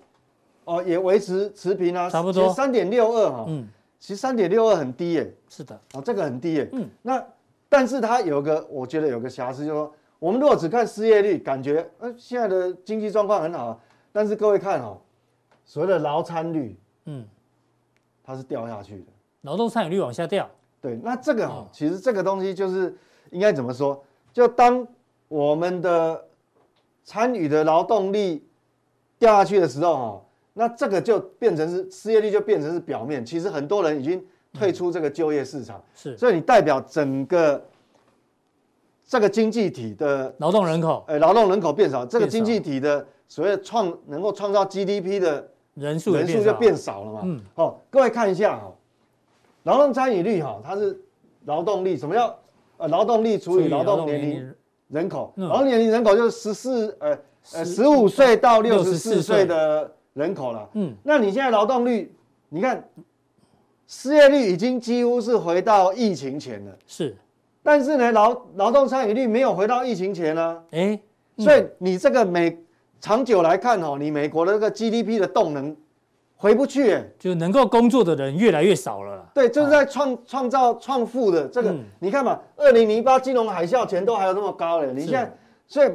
[0.65, 2.53] 哦也维持持平啊，差不多。
[2.53, 3.67] 三点六二哈，嗯，
[3.99, 7.25] 其实三点六二很低耶，是的，哦，这个很低耶，嗯，那
[7.69, 13.79] 但是它有个，我觉得有个瑕疵，就是说，我们如果只看失业率，感觉呃现在的经济状况很好。
[14.11, 14.97] 但是各位看哦，
[15.63, 17.25] 所谓的劳参率，嗯，
[18.21, 19.05] 它是掉下去的，
[19.43, 20.49] 劳动参与率往下掉。
[20.81, 22.95] 对，那这个哦，其实这个东西就是
[23.29, 24.03] 应该怎么说？
[24.33, 24.85] 就当
[25.27, 26.25] 我们的
[27.03, 28.45] 参与的劳动力
[29.19, 34.21] 掉下去的时候哦，那这个就变成是失业率就变成是表面，其实很多人已经
[34.53, 37.63] 退出这个就业市场，是，所以你代表整个
[39.05, 43.05] 这个经济体的劳动人口，呃，劳动人口变少，这个经济体的。
[43.31, 47.21] 所谓创能够创造 GDP 的人数人数就变少了嘛？
[47.23, 48.69] 嗯，好，各位看一下哈，
[49.63, 50.99] 劳动参与率哈，它是
[51.45, 52.37] 劳动力，什么叫
[52.77, 54.53] 呃劳动力除以劳动年龄
[54.87, 55.33] 人口？
[55.35, 57.17] 劳动年龄人口就是十四呃
[57.53, 60.69] 呃十五岁到六十四岁的人口了。
[60.73, 62.13] 嗯，那你现在劳动率，
[62.49, 62.83] 你看
[63.87, 66.71] 失业率已经几乎是回到疫情前了。
[66.87, 67.15] 是，
[67.61, 70.63] 但是呢，劳劳动参与率没有回到疫情前呢。
[70.71, 70.99] 哎，
[71.37, 72.57] 所以你这个美
[72.99, 75.75] 长久来看哦，你美国的这个 GDP 的动能
[76.41, 79.29] 回不去，哎，就能够工作的人越来越少了。
[79.31, 85.31] 对，就是在创创造创富的这个，你看嘛，二零零八金融海啸前都还有那么高嘞，你现在，
[85.67, 85.91] 所以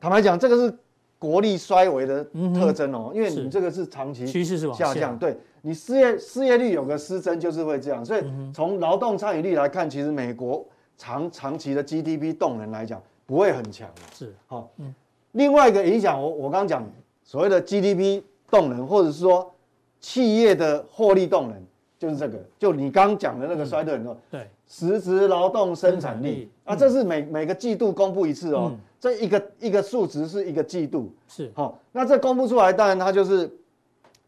[0.00, 0.74] 坦白讲，这个是
[1.18, 4.94] 国力衰微的特征哦，因为你这个是长期趋势是下。
[4.94, 14.34] 降，对你失业失业率有个失真就是会这样，所以从劳动参与率来看，其实美国长长期的 GDP 动能来讲不会很强，是。
[14.46, 14.94] 好，嗯。
[15.32, 16.82] 另外一个影响，我我刚刚讲
[17.22, 19.52] 所谓的 GDP 动能，或者是说
[20.00, 21.62] 企业的获利动能，
[21.98, 24.16] 就是这个，就你刚刚讲的那个衰退很多。
[24.30, 31.12] 对，实质劳动生产力啊，这是每每个季度公布一次哦，这一个一个数值是一个季度。
[31.28, 33.50] 是，好，那这公布出来，当然它就是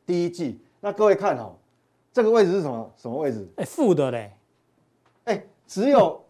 [0.05, 0.59] 第一季。
[0.81, 1.53] 那各位看哈，
[2.13, 3.47] 这个位置是什么什么位置？
[3.57, 4.33] 哎，负的嘞，
[5.25, 6.21] 哎，只有。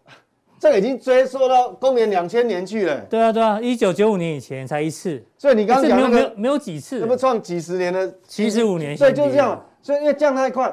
[0.60, 3.00] 这个已经追溯到公元两千年去了。
[3.08, 5.24] 对啊，对啊，一九九五年以前才一次。
[5.38, 8.94] 所以你刚刚讲那个没有没有几次，那不创几十年的七十五年。
[8.94, 10.70] 所以就是这样，所以因为降太快，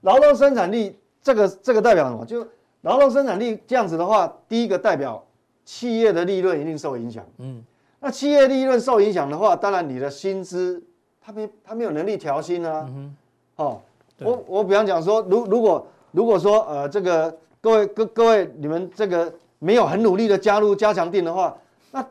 [0.00, 2.26] 劳动生产力这个这个代表什么？
[2.26, 2.44] 就
[2.80, 5.24] 劳动生产力这样子的话，第一个代表
[5.64, 7.24] 企业的利润一定受影响。
[7.38, 7.62] 嗯，
[8.00, 10.82] 那企业利润受影响的话，当然你的薪资，
[11.24, 12.84] 他没他没有能力调薪啊。
[12.88, 13.14] 嗯
[13.56, 13.80] 哼，哦，
[14.24, 17.32] 我我比方讲说，如如果如果说呃这个。
[17.60, 21.54] 各位各各位，你们这个没有很努力的加入加强定的话，
[21.90, 22.06] 那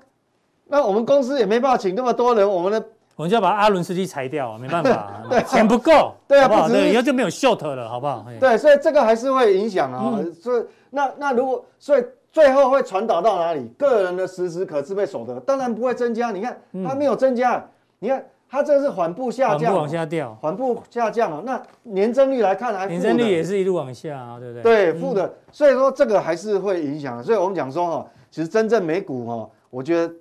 [0.67, 2.83] 那我们公司也没办法请那么多人，我们的
[3.15, 8.25] 我们就要把阿伦斯基裁掉，没办法， 对，钱不够，对啊，不好，对，以后就没有 short 了，好不好？
[8.39, 13.67] 对，所以这个还是会影响啊，所以那那如果所以最后会传导到哪里？
[13.77, 17.65] 个人的实时可支配所得当然不会增加，你看它没有增加，
[17.99, 18.23] 你看。
[18.51, 21.43] 它这是缓步下降，缓步往下掉，缓步下降啊。
[21.45, 24.63] 那年增率来看还年增率也是一路往下啊，对不对？
[24.63, 25.31] 对，负的。
[25.51, 27.23] 所以说这个还是会影响。
[27.23, 30.13] 所以我们讲说哈，其实真正美股哈，我觉得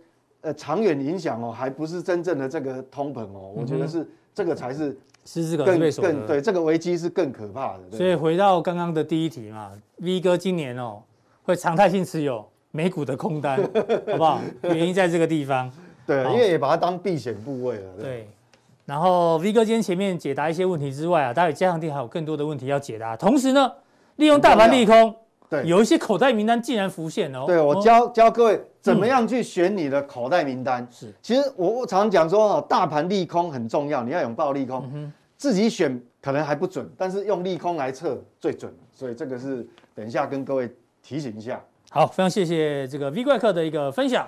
[0.43, 6.27] 呃长远影响哦，还不是真正的这个通膨哦，我觉得是这个才是实质可支配所得。
[6.27, 7.97] 对，这个危机是更可怕的。
[7.97, 11.03] 所以回到刚刚的第一题嘛，V 哥今年哦
[11.45, 13.57] 会常态性持有美股的空单，
[14.07, 14.39] 好不好？
[14.65, 15.73] 原因在这个地方。
[16.09, 17.93] 对，因为也把它当避险部位了。
[18.01, 18.27] 对，
[18.87, 23.15] 然后 V 哥今天前面解答一些问题之外啊，待会加强錠还有更多的问题要解答。
[23.15, 23.71] 同时呢，
[24.17, 25.15] 利用大盘利空，
[25.51, 27.45] 对，有一些口袋名单竟然浮现哦。
[27.47, 30.89] 对，我教教各位怎么样去选你的口袋名单。
[30.91, 38.75] 是，其实我我常常讲说哦，大盘利空很重要，你要拥抱利空，自己选可能还不准，但是用利空来测最准。
[38.95, 41.63] 所以这个是等一下跟各位提醒一下。
[41.91, 44.27] 好，非常谢谢这个 V 怪客的一个分享。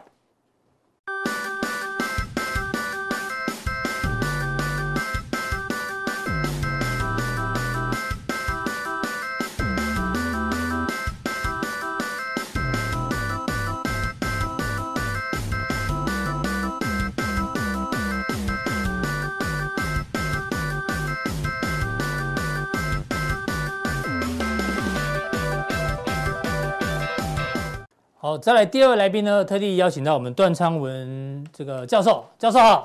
[28.30, 32.84] 好，再来第二位来宾呢，特地邀请到我们段昌文这个教授，教授好，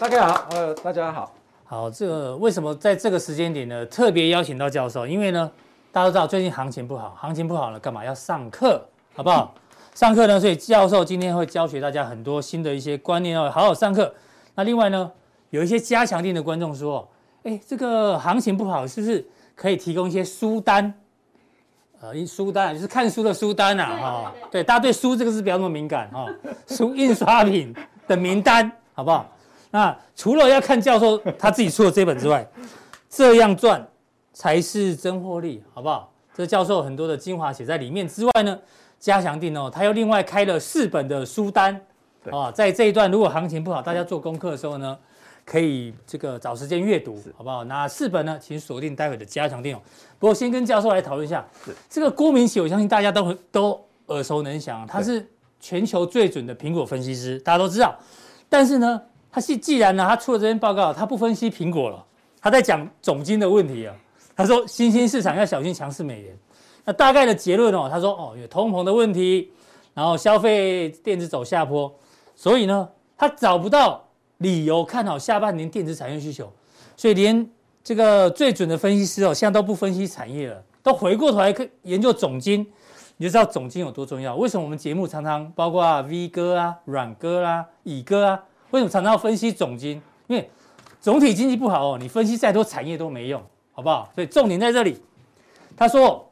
[0.00, 5.06] 大家好，呃，大家好，好，这个为什么在这个时间点呢，特别邀请到教授？
[5.06, 5.48] 因为呢，
[5.92, 9.54] 大家都知道最近行情不好，行情不好了，干嘛要上课，好不好？
[9.94, 14.12] 上课呢，所以教授今天会教学大家很多新的一些观念哦，好好上课。
[14.56, 15.12] 那另外呢，
[15.50, 17.08] 有一些加强錠的观众说，
[17.44, 20.92] 哎，这个行情不好，是不是可以提供一些书单？
[22.04, 26.26] 呃，书单就是看书的书单呐，哈，对，大家对书这个字不要那么敏感哈，
[26.68, 27.74] 书印刷品
[28.06, 29.26] 的名单，好不好？
[29.70, 32.46] 那除了要看教授他自己出的这本之外，
[33.08, 33.82] 这样赚
[34.34, 36.12] 才是真获利，好不好？
[36.34, 38.58] 这教授很多的精华写在里面之外呢，
[39.00, 41.80] 加强定哦，他又另外开了四本的书单，
[42.30, 44.98] 啊，在这一段如果行情不好，大家做功课的时候呢。
[45.44, 47.62] 可以这个找时间阅读，好不好？
[47.64, 49.78] 那四本呢，请锁定待会的加强錠。
[50.18, 51.46] 不过先跟教授来讨论一下，
[51.90, 55.28] 这个郭明錤，我相信大家都都耳熟能详，他是
[55.60, 57.94] 全球最准的苹果分析师，大家都知道。
[58.48, 62.02] 但是呢，他是既然呢，他出了这篇报告，他不分析苹果了，
[62.40, 63.94] 他在讲总经的问题啊。
[64.34, 66.36] 他说新兴市场要小心强势美元。
[66.86, 69.52] 那大概的结论哦，他说哦，有通膨的问题，
[69.92, 71.94] 然后消费电子走下坡，
[72.34, 74.03] 所以呢，他找不到。
[74.44, 76.52] 理由看好下半年电子产业需求，
[76.94, 77.50] 所以连
[77.82, 81.52] 这个最准的分析师哦，现在都不分析产业了，都回过头来
[81.82, 82.60] 研究总经，
[83.16, 84.36] 你就知道总经有多重要。
[84.36, 90.00] 为什么我们节目常常包括 V 哥啊、阮哥啦、啊、乙哥啊，为什么常常要分析总经？
[90.26, 90.50] 因为
[91.00, 94.10] 总体经济不好哦，你分析再多产业都没用，好不好？
[94.14, 95.00] 所以重点在这里。
[95.76, 96.30] 他说，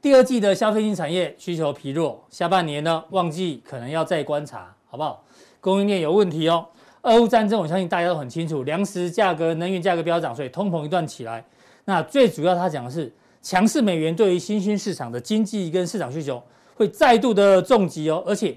[0.00, 5.22] 第二季的消费性产业需求疲弱，下半年呢旺季可能要再观察，好不好？
[5.60, 6.66] 供应链有问题哦。
[7.02, 11.42] 俄乌战争，我相信大家都很清楚，粮食价格、能源价格飙涨，所以通膨一段起来。
[11.86, 13.10] 那最主要，他讲的是
[13.40, 16.42] 强势美元对于新兴市场的经济跟市场需求
[16.74, 18.22] 会再度的重击哦。
[18.26, 18.54] 而且，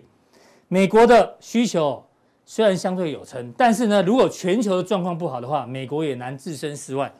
[0.68, 2.04] 美国的需求
[2.46, 7.12] 虽然相对有撑，但是呢，如果全球的状况不好的话，美国也难置身事外。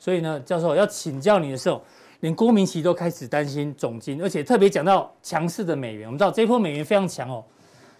[0.00, 1.80] 所以呢，教授要请教你的时候，
[2.20, 6.08] 连郭明奇都开始担心总经，而且特别讲到强势的美元。
[6.08, 7.44] 我们知道这波美元非常强哦。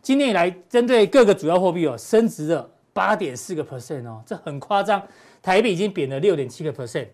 [0.02, 5.00] 今年以来，针对各个主要货币哦，升值了八点四个 percent 哦，这很夸张。
[5.40, 7.06] 台币已经贬了六点七个 percent，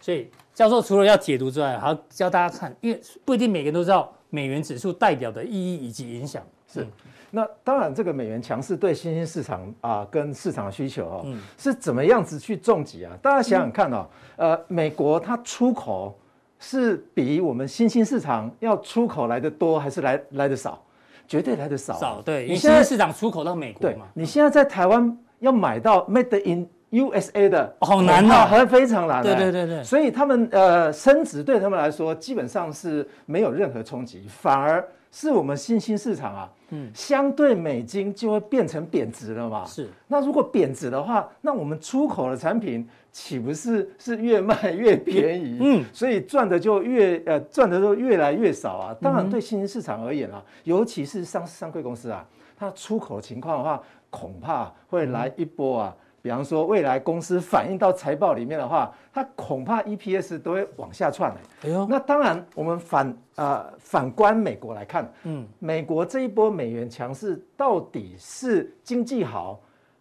[0.00, 6.42] 所以教授除了要解读之外，还要教大家看，因为不一定每个人都知道美元指数代表的意义以及影响。
[6.70, 6.92] 是，嗯、
[7.30, 13.16] 那当然这个美元强势对新兴市场啊跟市场的需求哦，嗯、是怎么样子去重击啊？
[13.22, 16.18] 大家想想看哦，嗯、呃，美国它出口
[16.58, 20.82] 是比我们新兴市场要出口来的多，还是来来的少？
[21.26, 22.46] 绝对来的少，少对。
[22.48, 24.06] 你现在市场出口到美国嘛？
[24.14, 29.22] 你现在在台湾要买到 Made in USA 的，好难啊，还非常难。
[29.22, 29.82] 对对对对。
[29.84, 39.64] 所以他们呃升值对他们来说基本上是没有任何冲击，反而是我们新兴市场啊，嗯，相对美金就会变成贬值了嘛。
[39.64, 39.88] 是。
[40.06, 42.88] 那如果贬值的话，那我们出口的产品。
[43.16, 45.58] 岂不是是越卖越便宜？
[45.58, 48.96] 嗯，所以赚的就越呃赚的就越来越少啊。
[49.00, 52.22] 当然，对新兴市场而言啊，尤其是上市上柜公司啊，
[52.58, 55.96] 它出口情况的话，恐怕会来一波啊。
[56.20, 61.34] 比方说，未来公司反映到财报里面的话，它恐怕 EPS 都会往下窜。
[61.62, 69.58] 哎呦，那当然，我们反啊、呃、反观美国来看，嗯，美国这一波美元强势到底是经济好？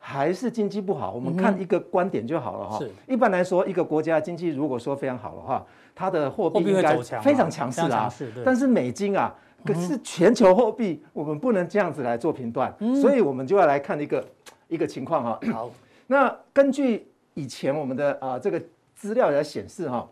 [0.07, 2.77] 还是经济不好，我们看一个观点就好了哈。
[2.77, 5.65] 是，一般来说，一个国家经济如果说非常好的话，
[5.95, 8.07] 它的货币应该非常强势啊。
[8.45, 9.33] 但是美金啊，
[9.65, 12.71] 可是全球货币，我们不能这样子来做评断。
[13.01, 14.23] 所以我们就要来看一个
[14.67, 15.39] 一个情况哈。
[15.51, 15.71] 好，
[16.05, 18.61] 那根据以前我们的啊这个
[18.93, 20.07] 资料来显示哈，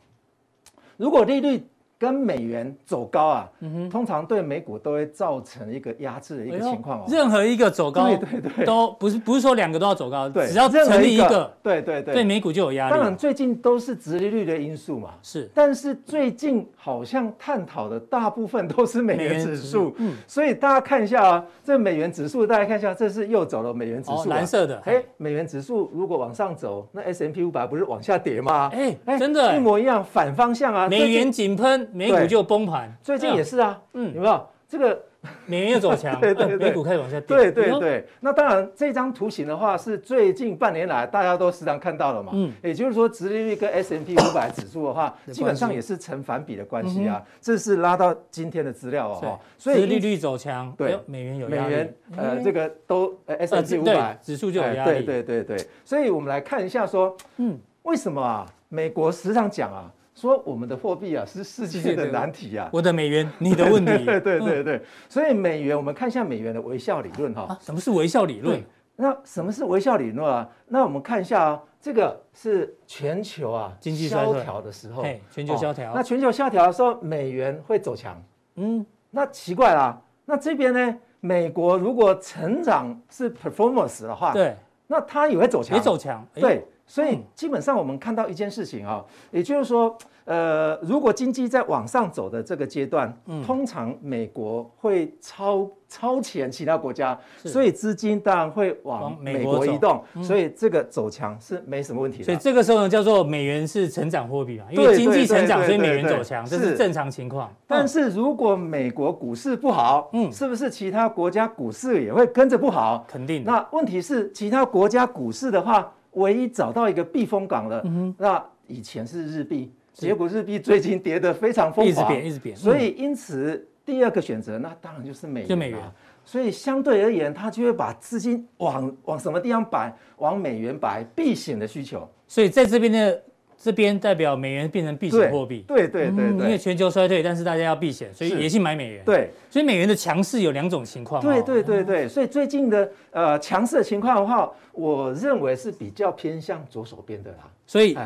[0.98, 1.64] 如果利率。
[2.04, 3.50] 跟美元走高啊，
[3.90, 7.06] 通常对美股都会造成一个压制的一个情况哦。
[7.08, 12.94] 任何一个走高，对对对，都不是不是说两个都要走高，对，只要成立一个，对对对，对美股就有压力。
[12.94, 15.50] 当然最近都是殖利率的因素嘛，是。
[15.54, 24.78] 但是最近好像探讨的大部分都是美元指数，嗯，所以大家看一下啊，这美元指数大家看一下，这是又走了美元指数，蓝色的。
[24.84, 28.70] 哎，美元指数如果往上走，那 S M P 五百不是往下跌吗？
[28.74, 32.92] 哎哎，真的，一模一样，反方向啊，美元井喷，美股就崩盘。
[33.02, 34.48] 最近也是啊，嗯，有没有？
[34.68, 35.00] 这个
[35.46, 38.08] 美元又走强， 对对对，美股开始往下跌，对对对。
[38.22, 47.22] 那当然，这张图形的话是最近半年来大家都时常看到了嘛，嗯，也就是说，殖利率跟 S M P 五百指数的话，基本上也是成反比的关系啊。
[47.40, 55.68] 这是拉到今天的资料哦，所以殖利率走强，对，美元有压力，美元呃，这个都 S M P 五百指数就有压力，对对对对。
[55.86, 58.44] 所以我们来看一下说，嗯，为什么啊？
[58.70, 59.92] 美国时常讲啊。
[60.14, 68.64] 说我们的货币啊是世界的难题啊， 我的美元，你的问题， 对对对对，所以美元我们看一下美元的微笑理论哈，什么是微笑理论？
[68.96, 70.48] 那什么是微笑理论啊？
[70.68, 78.22] 那我们看一下啊，这个是全球啊经济萧条的时候，全球萧条，那全球萧条的时候，美元会走强，
[78.56, 86.64] 嗯，那奇怪啦，那这边呢，美国如果成长是 performance 的话，对，那它也会走强，也走强，对。
[86.86, 93.12] 所以基本上我们看到一件事情啊，也就是说，呃，如果经济在往上走的这个阶段，
[93.46, 102.26] 通常美国会超超前其他国家，所以资金当然会往美国移动，所以这个走强是没什么问题的。
[102.26, 107.52] 所以这个时候呢，叫做美元是成长货币嘛，因为经济成长，所以美元走强，这是正常情况。
[107.66, 113.06] 但是如果美国股市不好，嗯，是不是其他国家股市也会跟着不好？
[113.08, 113.44] 肯定。
[113.46, 115.92] 那问题是其他国家股市的话。
[116.14, 122.56] 唯一找到一个避风港了，嗯、那以前是日币，是结果日币最近跌得非常疯狂，一直贬，一直贬。
[122.56, 125.80] 所以因此第二个选择，那当然就是美元，就美元。
[126.26, 129.94] 所以相对而言，它就会把资金往往什么地方摆？
[130.18, 132.10] 往美元摆，避险的需求。
[132.28, 133.24] 所以在这边的。
[133.64, 139.02] 这边代表美元变成避险货币，对对对对，因为全球衰退，但是大家要避险，所以也去买美元。
[139.06, 141.22] 对，所以美元的强势有两种情况。
[141.24, 147.50] 对对对对，所以最近的呃强势的情况的话，我认为是比较偏向左手边的啦。
[147.66, 147.98] 所以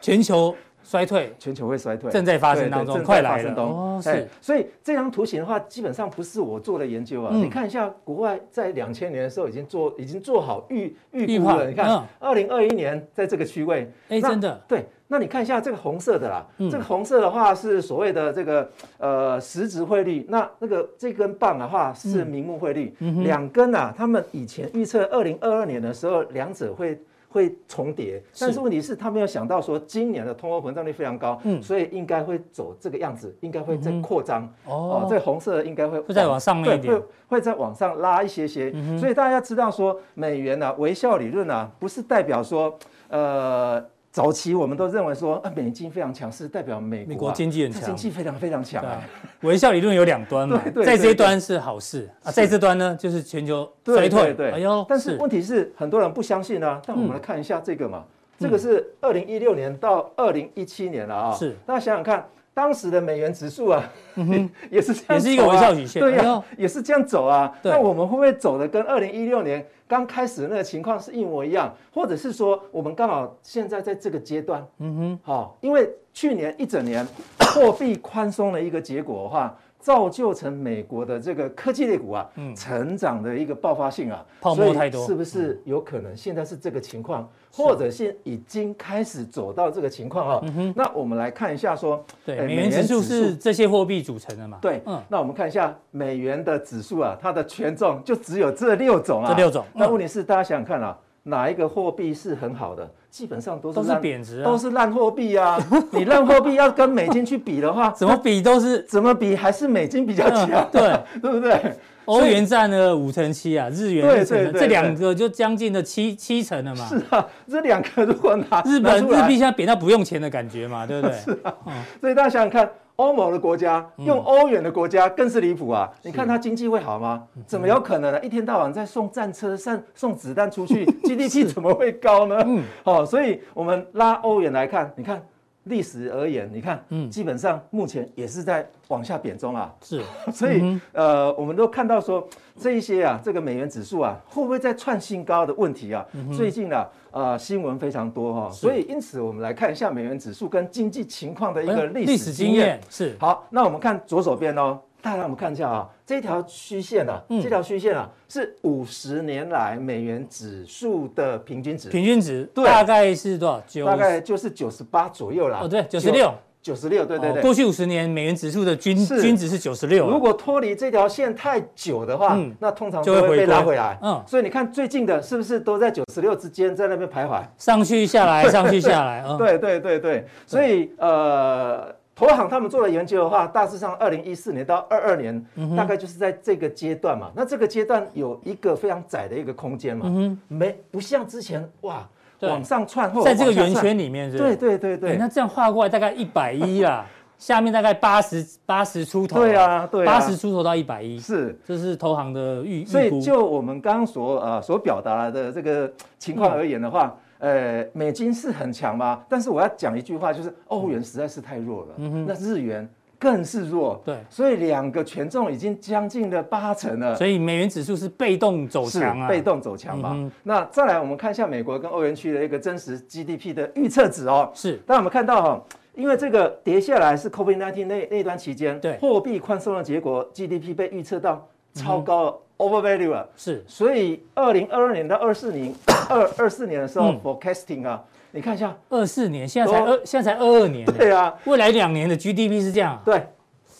[0.00, 0.52] 全球
[0.84, 3.54] 衰退，全球会衰退，正在发生当中，快来了。
[3.56, 4.28] 哦，是。
[4.40, 7.34] 所以这张图形的话，基本上不是我做的研究啊。
[7.34, 11.66] 你看一下，国外在两千年的时候已经做已经做好预预估了。
[11.66, 14.84] 你看，二零二一年在这个区位，哎，真的对。
[15.06, 18.68] 那你看一下这个红色的啦，嗯、这个红色的话是所谓的这个
[18.98, 26.98] 呃实质汇率，那那个这根棒的话是名目汇率，嗯、两根啊，他们以前预测二零二二年的时候两者会
[27.34, 43.84] 会重叠，但是问题是他没有想到说今年的通货膨胀率非常高，嗯，所以应该会走这个样子，应该会再扩张，嗯、哦，这个红色的应该会会再往上面一点，会会再往上拉一些些，嗯、所以大家知道说美元啊微笑理论啊不是代表说呃。
[44.14, 49.02] 早期我们都认为说，啊，美金非常强势，代表美国、啊、美国经济很强，经济非常非常强啊。
[49.40, 54.22] 微笑理论有两端嘛， 在这一端是好事啊，在这端呢就是全球衰退。
[54.22, 56.80] 对对对，哎呦，但是问题是很多人不相信啊。
[56.86, 58.04] 但我们来看一下这个嘛，
[58.38, 61.32] 这个是二零一六年到二零一七年了啊。
[61.34, 62.24] 是，大家想想看。
[62.54, 63.82] 当时的美元指数啊，
[64.70, 67.52] 也是这样，也是一个微笑曲线，对呀，也是这样走啊。
[67.62, 71.74] 那我们会不会走的跟二零一六年刚开始那个情况是一模一样？
[71.92, 77.06] 或者是说，我们刚好现在在这个阶段，嗯哼，好，因为去年一整年
[77.40, 79.54] 货币宽松的一个结果的话。
[79.84, 90.44] 造就成美国的这个科技类股啊，成长的一个爆发性啊，泡沫太多，是不是有可能现在是这个情况，或者是已经开始走到这个情况啊？
[90.74, 94.56] 那我们来看一下，说，对，美元指数是这些货币组成的嘛？
[94.62, 99.62] 对，嗯，那我们看一下美元的指数啊，它的权重就只有这六种啊，这六种。
[99.74, 102.88] 那问题是，大家想想看啊，哪一个货币是很好的？
[103.10, 105.58] 基本上都是都是贬值，都是烂货币啊！
[105.92, 110.82] 你烂货币要跟美金去比的话， 怎么比都是 怎么比还是美金比较强，对
[111.22, 111.76] 对不对？
[112.06, 116.86] 欧元占了五成七啊，日元对对对，这两个就将近了七七成了嘛。
[116.86, 121.16] 是啊，这两个如果拿日本日币现在贬到不用钱的感觉嘛，对不对？
[121.24, 121.54] 是啊，
[122.00, 122.68] 所以大家想想看。
[122.96, 125.90] 欧盟的国家用欧元的国家更是离谱啊！
[126.02, 127.24] 你看它经济会好吗？
[127.46, 128.20] 怎么有可能呢？
[128.24, 132.36] 一天到晚在送战车、送 送子弹出去， GDP 怎么会高呢？
[132.46, 135.20] 嗯，好，所以我们拉欧元来看，你看
[135.64, 139.74] 历史而言，你看，嗯，基本上目前也是在往下贬中啊。
[139.82, 142.26] 是， 所以呃，我们都看到说
[142.58, 146.06] 这一些啊，这个美元指数啊，会不会再创新高的问题啊？
[146.36, 146.88] 最近啊。
[147.14, 152.80] 呃，新闻非常多哈，所以因此我们来看一下美元指数跟经济情况的一个历史经验。
[152.90, 161.90] 是好，那我们看左手边哦，大家我们看一下啊，这条虚线啊，这条虚线啊是五十年来美元指数的平均值。
[161.90, 163.84] 平均值对大概是多少？
[163.84, 165.60] 大概就是九十八左右啦。
[165.60, 166.32] 哦，对，九十六。
[166.62, 170.08] 九十六，对对对，过去五十年美元指数的均均值是九十六。
[170.08, 173.98] 如果脱离这条线太久的话，那通常就会被拉回来。
[174.00, 179.22] 嗯，所以你看最近的是不是都在九十六之间，在那边徘徊，上去下来，上去下来。
[179.36, 185.44] 对对对对，所以呃，投行他们做的研究的话，大致上二零一四年到二二年，
[185.76, 187.30] 大概就是在这个阶段嘛。
[187.34, 192.06] 那这个阶段有一个非常窄的一个空间嘛，嗯没不像之前哇。
[192.40, 195.16] 往上窜，在这个圆圈里面是，对对对对。
[195.16, 197.06] 那这样画过来大概一百一啦，
[197.38, 199.40] 下面大概八十八十出头。
[199.40, 201.18] 对啊，对，八十出头到一百一。
[201.18, 202.84] 是，这是投行的预预。
[202.84, 209.22] 所以就我们刚刚所呃所表达的这个情况而言的话，呃，美金是很强吗？
[209.28, 212.88] 但是我要讲一句话，就是欧元实在是太弱了，嗯、那日元
[213.18, 214.00] 更是弱。
[214.02, 217.14] 对，所以两个权重已经将近了八成了。
[217.14, 220.12] 所以美元指数是被动走强啊，被动走强嘛。
[220.14, 224.50] 嗯、那再来，我们看一下美国跟欧元区的一个真实 GDP 的预测值哦。
[224.54, 225.62] 是，当我们看到哈，
[225.94, 232.28] 因为这个跌下来是 COVID-19 那那段期间，对，货币宽松的结果，GDP 被预测到超高。
[232.30, 235.74] 嗯 Overvalue 了，是，所以二零二二年到二四年，
[236.08, 238.02] 二二四年的时候、嗯、，forecasting 啊，
[238.32, 243.26] 你看一下，二四年现在才二，现在才二二年，对啊，未来两年的 GDP 是这样，对，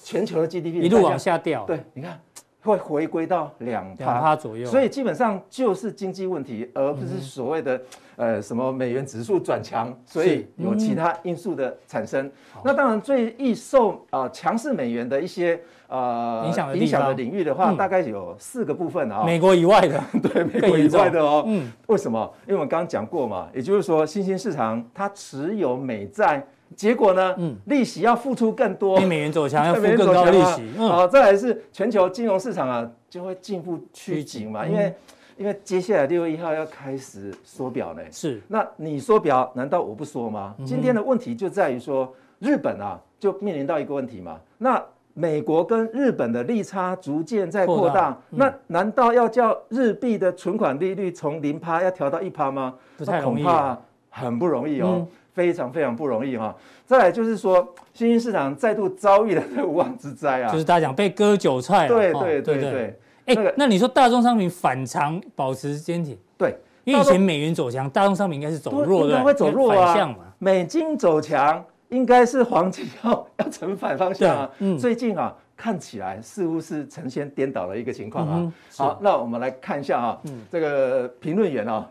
[0.02, 2.20] 全球的 GDP 一路往下掉，对，你看
[2.64, 7.76] 会回归到两两趴左右，所以基本上就是经济问题，而不是所谓的、
[8.16, 12.30] 嗯、呃什么美元指数转强，所以有其他因素的产生。
[12.64, 15.60] 那当然最易受啊强势美元的一些。
[15.86, 19.22] 呃，影响的影响的领域的话，大概有四个部分啊。
[19.24, 21.44] 美国以外的， 对，美国以外的哦。
[21.46, 22.28] 嗯，为什么？
[22.46, 26.44] 因为我们刚刚讲过嘛，也就是说，新兴市场它持有美债，
[26.76, 30.78] 结果呢，嗯，利息要付出更多，美元走强 要付更高利息。
[30.78, 34.94] 好，再来是全球金融市场啊，就会进一步趋紧嘛，因为
[35.36, 38.02] 因为接下来六月一号要开始缩表呢。
[38.10, 40.54] 是，那你缩表，难道我不缩吗？
[40.64, 44.82] 今天的问题就在于说，日本啊，就面临到一个问题嘛，那。
[45.16, 52.74] 美国跟日本的利差逐渐在扩大，嗯、那难道要叫日币的存款利率从零趴要调到一趴吗？
[52.96, 53.78] 不太容易，恐怕
[54.10, 56.54] 很不容易哦，嗯、非常非常不容易哈、哦。
[56.86, 61.86] 再来就是说，新兴市场再度遭遇了这个无妄之灾啊，就是大家讲被割韭菜。
[61.86, 71.62] 对对对对，哎、那你说大宗商品反常保持坚挺，对，因为以前美元走强，大宗商品应该是走弱的，应该会走弱啊，向嘛，美金走强。
[71.90, 78.34] 应该是黄金要 要成反方向啊，嗯、最近啊看起来似乎是呈现颠倒的一个情况啊。
[78.38, 81.90] 嗯、好，那我们来看一下啊，嗯、这个评论员啊，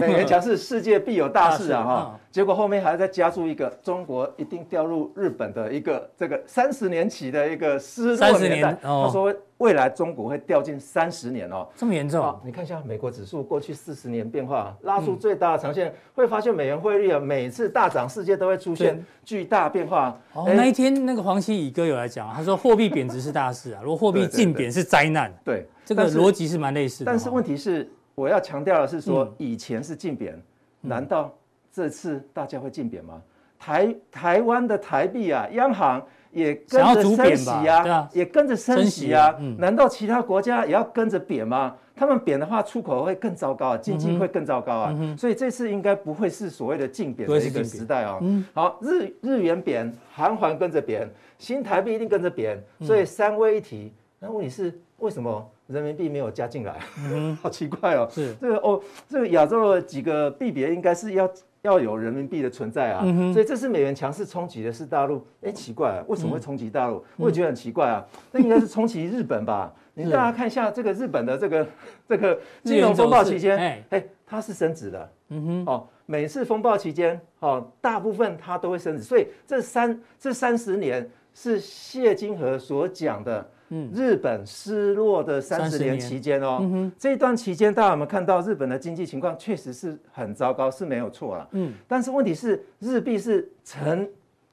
[0.00, 9.34] 美元强势世界必有大事啊哈，结果后面还在加注一个中国一定掉入日本的一个这个三十年起的一个失落年代，他说。
[9.60, 12.34] 未来中国会掉进三十年哦，这么严重？
[12.42, 20.18] 你看一下美国指数过去四十年变化，拉出最大的长线，会发现美元汇率啊，每次大涨，世界都会出现巨大变化。
[20.32, 25.30] 哦，那一天那个黄西乙哥有来讲，他说货币贬值是大事啊，如果货币净贬是灾难。
[25.44, 27.10] 对，这个逻辑是蛮类似的。
[27.10, 30.42] 但是问题是，我要强调的是说，以前是净贬，
[30.80, 31.30] 难道
[31.70, 33.20] 这次大家会净贬吗？
[33.58, 36.02] 台台湾的台币啊，央行。
[36.32, 39.36] 也跟着升息啊，也跟着升息啊。
[39.58, 41.74] 难道其他国家也要跟着贬吗？
[41.96, 45.16] 他们贬的话，出口会更糟糕啊，经济会更糟糕啊。
[45.18, 48.18] 所以这次应该不会是所谓的净贬的一个时代啊。
[48.54, 51.06] 好，日日元贬，韩环跟着贬，
[51.38, 52.58] 新台币一定跟着贬。
[52.80, 56.78] 所以三位一体，那问题是为什么人民币没有加进来？
[57.42, 58.08] 好奇怪哦。
[58.10, 61.30] 是这个哦，这个亚洲的几个币别应该是要。
[61.62, 65.26] 要有人民币的存在啊，嗯、所以这次美元强势冲击的是大陆。
[65.42, 66.96] 哎，奇怪啊，为什么会冲击大陆？
[66.96, 68.04] 嗯、我也觉得很奇怪啊。
[68.32, 69.72] 那应该是冲击日本吧？
[69.94, 71.66] 你大家看一下这个日本的这个
[72.08, 75.12] 这个金融风暴期间，哎，它是升值的。
[75.28, 79.02] 嗯哼，哦，每次风暴期间，哦，大部分它都会升值。
[79.02, 83.46] 所以这三这三十年是谢金河所讲的。
[83.72, 91.48] 嗯，日本失落的三十年期间哦，嗯、这一段期间大家有没有看到日本的经济情况确实是很糟糕，是没有错了。
[91.52, 94.08] 嗯，但是问题是日币是呈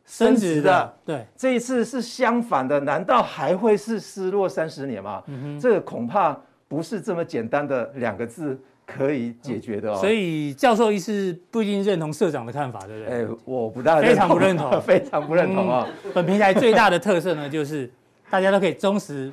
[0.05, 5.23] 升值的，对，这一次是相反的，难道还会是失落三十年吗？
[5.59, 8.55] 这个恐怕不是这么简单的两个字
[8.85, 9.95] 可以解决的哦。
[9.95, 13.23] 所以教授意思不一定认同社长的看法，对不对？
[13.23, 16.11] 哎，我不大非常不认同， 非常不认同啊、嗯。
[16.13, 17.89] 本平台最大的特色呢，就是。
[18.29, 19.31] 大家都可以忠实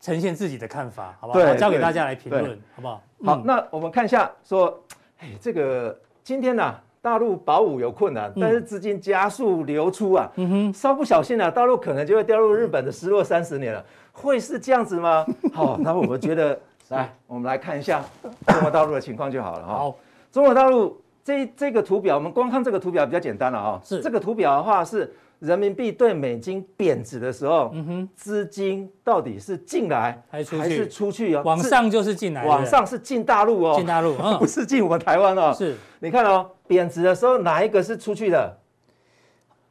[0.00, 1.40] 呈现自己的看法，好不好？
[1.40, 3.02] 我，交给大家来评论，好不好？
[3.24, 4.82] 好，嗯、那我们看一下，说，
[5.18, 15.26] 哎，这个今天呢、啊，大陆保五有困难，但是资金加速流出啊，嗯哼，稍不小心呢、啊，大陆可能就会掉入日本的失落三十年了， 会是这样子吗？
[15.52, 16.58] 好，那我们觉得，
[16.88, 18.02] 来，我们来看一下
[18.46, 19.74] 中国大陆的情况就好了哈。
[19.74, 19.96] 好，
[20.32, 23.80] 中国大陆这这个图表，我们光看这个图表比较简单了啊。
[23.84, 25.12] 是，这个图表的话是。
[25.40, 31.42] 人民币对美金贬值的时候，嗯哼，资金到底是进来还是出去哦？
[31.44, 35.52] 往上就是进来，往上是进大陆哦，进大陆， 不是进我们台湾哦。
[35.56, 38.58] 是，你看哦，贬值的时候哪一个是出去的？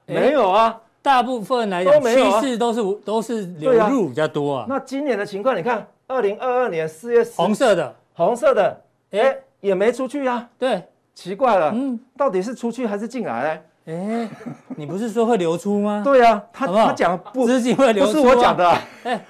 [0.07, 4.65] 没有啊，大部分来讲趋势都是都是流入比较多啊。
[4.67, 10.49] 那今年的情况，你看，二零二二年四月，红色的，红色的，哎，也没出去啊。
[10.57, 13.61] 对，奇怪了，嗯，到底是出去还是进来呢？
[13.89, 14.29] 哎，
[14.75, 16.01] 你不是说会流出吗？
[16.05, 18.69] 对啊，他他讲不，资金会流出，不是我讲的。
[19.03, 19.25] 哎，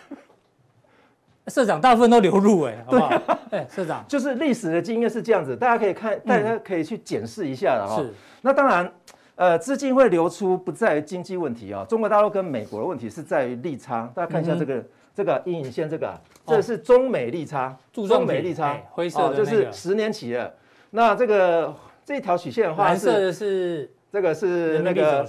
[1.47, 3.39] 社长大部分都流入哎，好不好？
[3.51, 8.01] 哎，社长，就是历史的经验是这样子，大家可以看，大家可以去检视一下的哈。
[8.01, 8.91] 是，那当然，
[9.35, 14.11] 呃，资金会流出不在于经济问题啊，中国大陆跟美国的问题是在于利差。
[14.13, 14.83] 大家看一下这个
[15.15, 16.13] 这个阴影线，这个
[16.45, 20.53] 这是中美利差，中美利差，灰色的就是十年期的。
[20.91, 25.27] 那这个这条曲线的话，蓝色的是这个是那个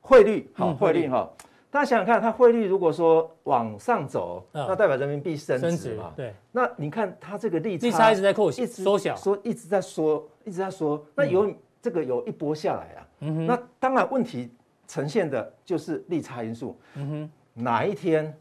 [0.00, 1.28] 汇率，好，汇率哈。
[1.70, 6.12] 大家想想看，它汇率如果说往上走，那代表人民币升值嘛？
[6.16, 6.34] 对。
[6.50, 11.00] 那你看它这个利差，利差一直在扩，一直缩小，说一直在缩，一直在缩。
[11.14, 13.06] 那有这个有一波下来啊。
[13.20, 13.46] 嗯哼。
[13.46, 14.50] 那当然问题
[14.88, 16.76] 呈现的就是利差因素。
[16.96, 17.30] 嗯哼。
[17.62, 18.34] 哪一天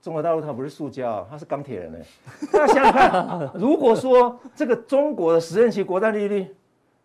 [0.00, 1.98] 中国大陆它不是塑胶，它是钢铁人呢？
[2.50, 6.46] 大家想想看，如果说这个中国的十年期国债利率，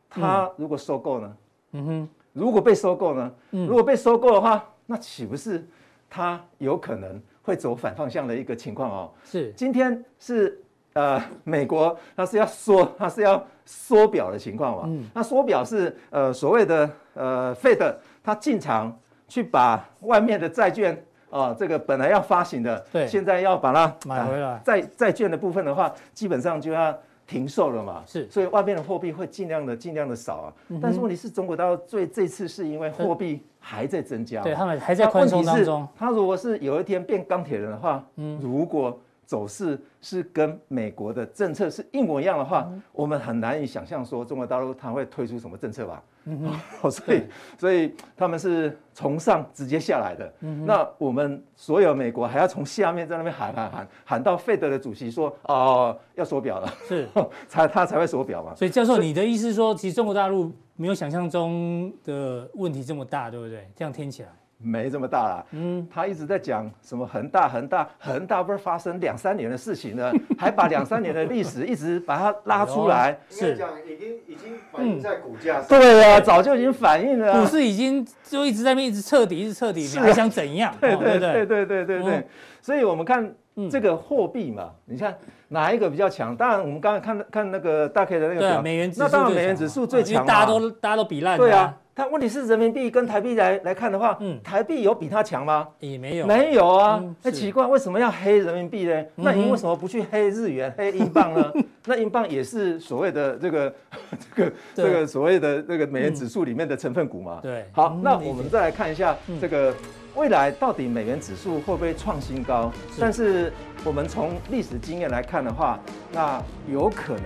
[0.09, 1.35] 它如果收购呢？
[1.73, 2.09] 嗯哼。
[2.31, 3.31] 如果被收购呢？
[3.51, 4.63] 如果被收购的话。
[4.85, 5.65] 那岂不是
[6.09, 9.11] 它有可能会走反方向的一个情况哦？
[9.23, 10.61] 是，今天是
[10.91, 14.83] 呃美国它是要缩，它是要缩表的情况嘛？
[14.87, 18.93] 嗯，那缩表是呃所谓的呃 Fed 它进场
[19.29, 20.93] 去把外面的债券
[21.29, 24.61] 啊、呃、这个本来要发行的，对，现在要把它买回来。
[24.65, 26.93] 债债券的部分的话，基本上就要。
[27.25, 28.03] 停售了嘛？
[28.05, 30.53] 是，所以外面的货币会尽量的尽量的少啊。
[30.69, 35.87] 嗯、但是问题是中国大陆最这次是因为货币还在增加，对他们还在宽松当中。
[35.95, 46.03] 他如果是有一天变钢铁人的话，嗯，如果走势是跟美国的政策是一模一样的话，嗯、我们很难以想象说中国大陆它会推出什么政策吧？
[46.25, 46.39] 嗯
[46.81, 47.23] 哼， 所以
[47.57, 50.33] 所以他们是从上直接下来的。
[50.65, 57.07] 那我们所有美国还要从下面在那边喊喊喊喊到费德的主席说哦要锁表了，是
[57.47, 58.55] 才他才会锁表嘛。
[58.55, 63.69] 所以教授，你的意思是说，其实中国大陆没有想象中的问题这么大，对不对？
[63.75, 64.29] 这样听起来。
[64.63, 70.11] 没这么大啦，嗯，他一直在讲什么恒大恒大恒大，不是发生两三年的事情呢？
[70.39, 80.73] 还把两三年的历史一直把它拉出来，是讲已经已经反映在股价上，对啊，早就已经反映了，股市已经就一直在那边一直彻底，一直彻底，你还想怎样？
[80.79, 82.27] 对对对对对对对，
[82.61, 83.29] 所以我们看
[83.69, 85.13] 这个货币嘛，你看
[85.49, 86.35] 哪一个比较强？
[86.35, 91.77] 当然我们刚才看看那个大 K 的那个表，美元指数，那当然美元指数最强，大家都大家都比烂，对啊。
[91.95, 95.67] 但问题是人民币跟台币来来看的话，嗯，台币有比它强吗？
[95.79, 97.03] 也没有，没有啊。
[97.21, 99.05] 那奇怪，为什么要黑人民币呢？
[99.15, 101.53] 那您为什么不去黑日元、黑英镑呢？
[101.85, 103.73] 那英镑也是所谓的这个
[104.35, 107.39] 这个这个所谓的这个美元指数里面的成分股嘛。
[107.43, 107.65] 对。
[107.71, 109.71] 好，那我们再来看一下这个
[110.15, 112.71] 未来到底美元指数会不会创新高？
[112.99, 115.79] 但是我们从历史经验来看的话，
[116.11, 117.25] 那有可能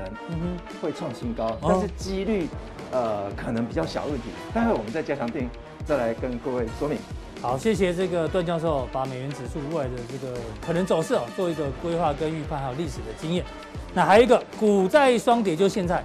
[0.82, 2.47] 会创新高，但是几率。
[2.91, 5.49] 呃，可能比较小问题，待会我们再加强定
[5.85, 6.97] 再来跟各位说明。
[7.41, 13.45] 好，谢谢这个段教授把美元指数未来的这个可能走势哦，做一个规划跟预判，还有历史的经验。
[13.93, 16.03] 那还有一个股债双跌，就现在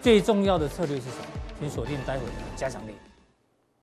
[0.00, 1.24] 最重要的策略是什么？
[1.60, 2.94] 请锁定待会的加强定。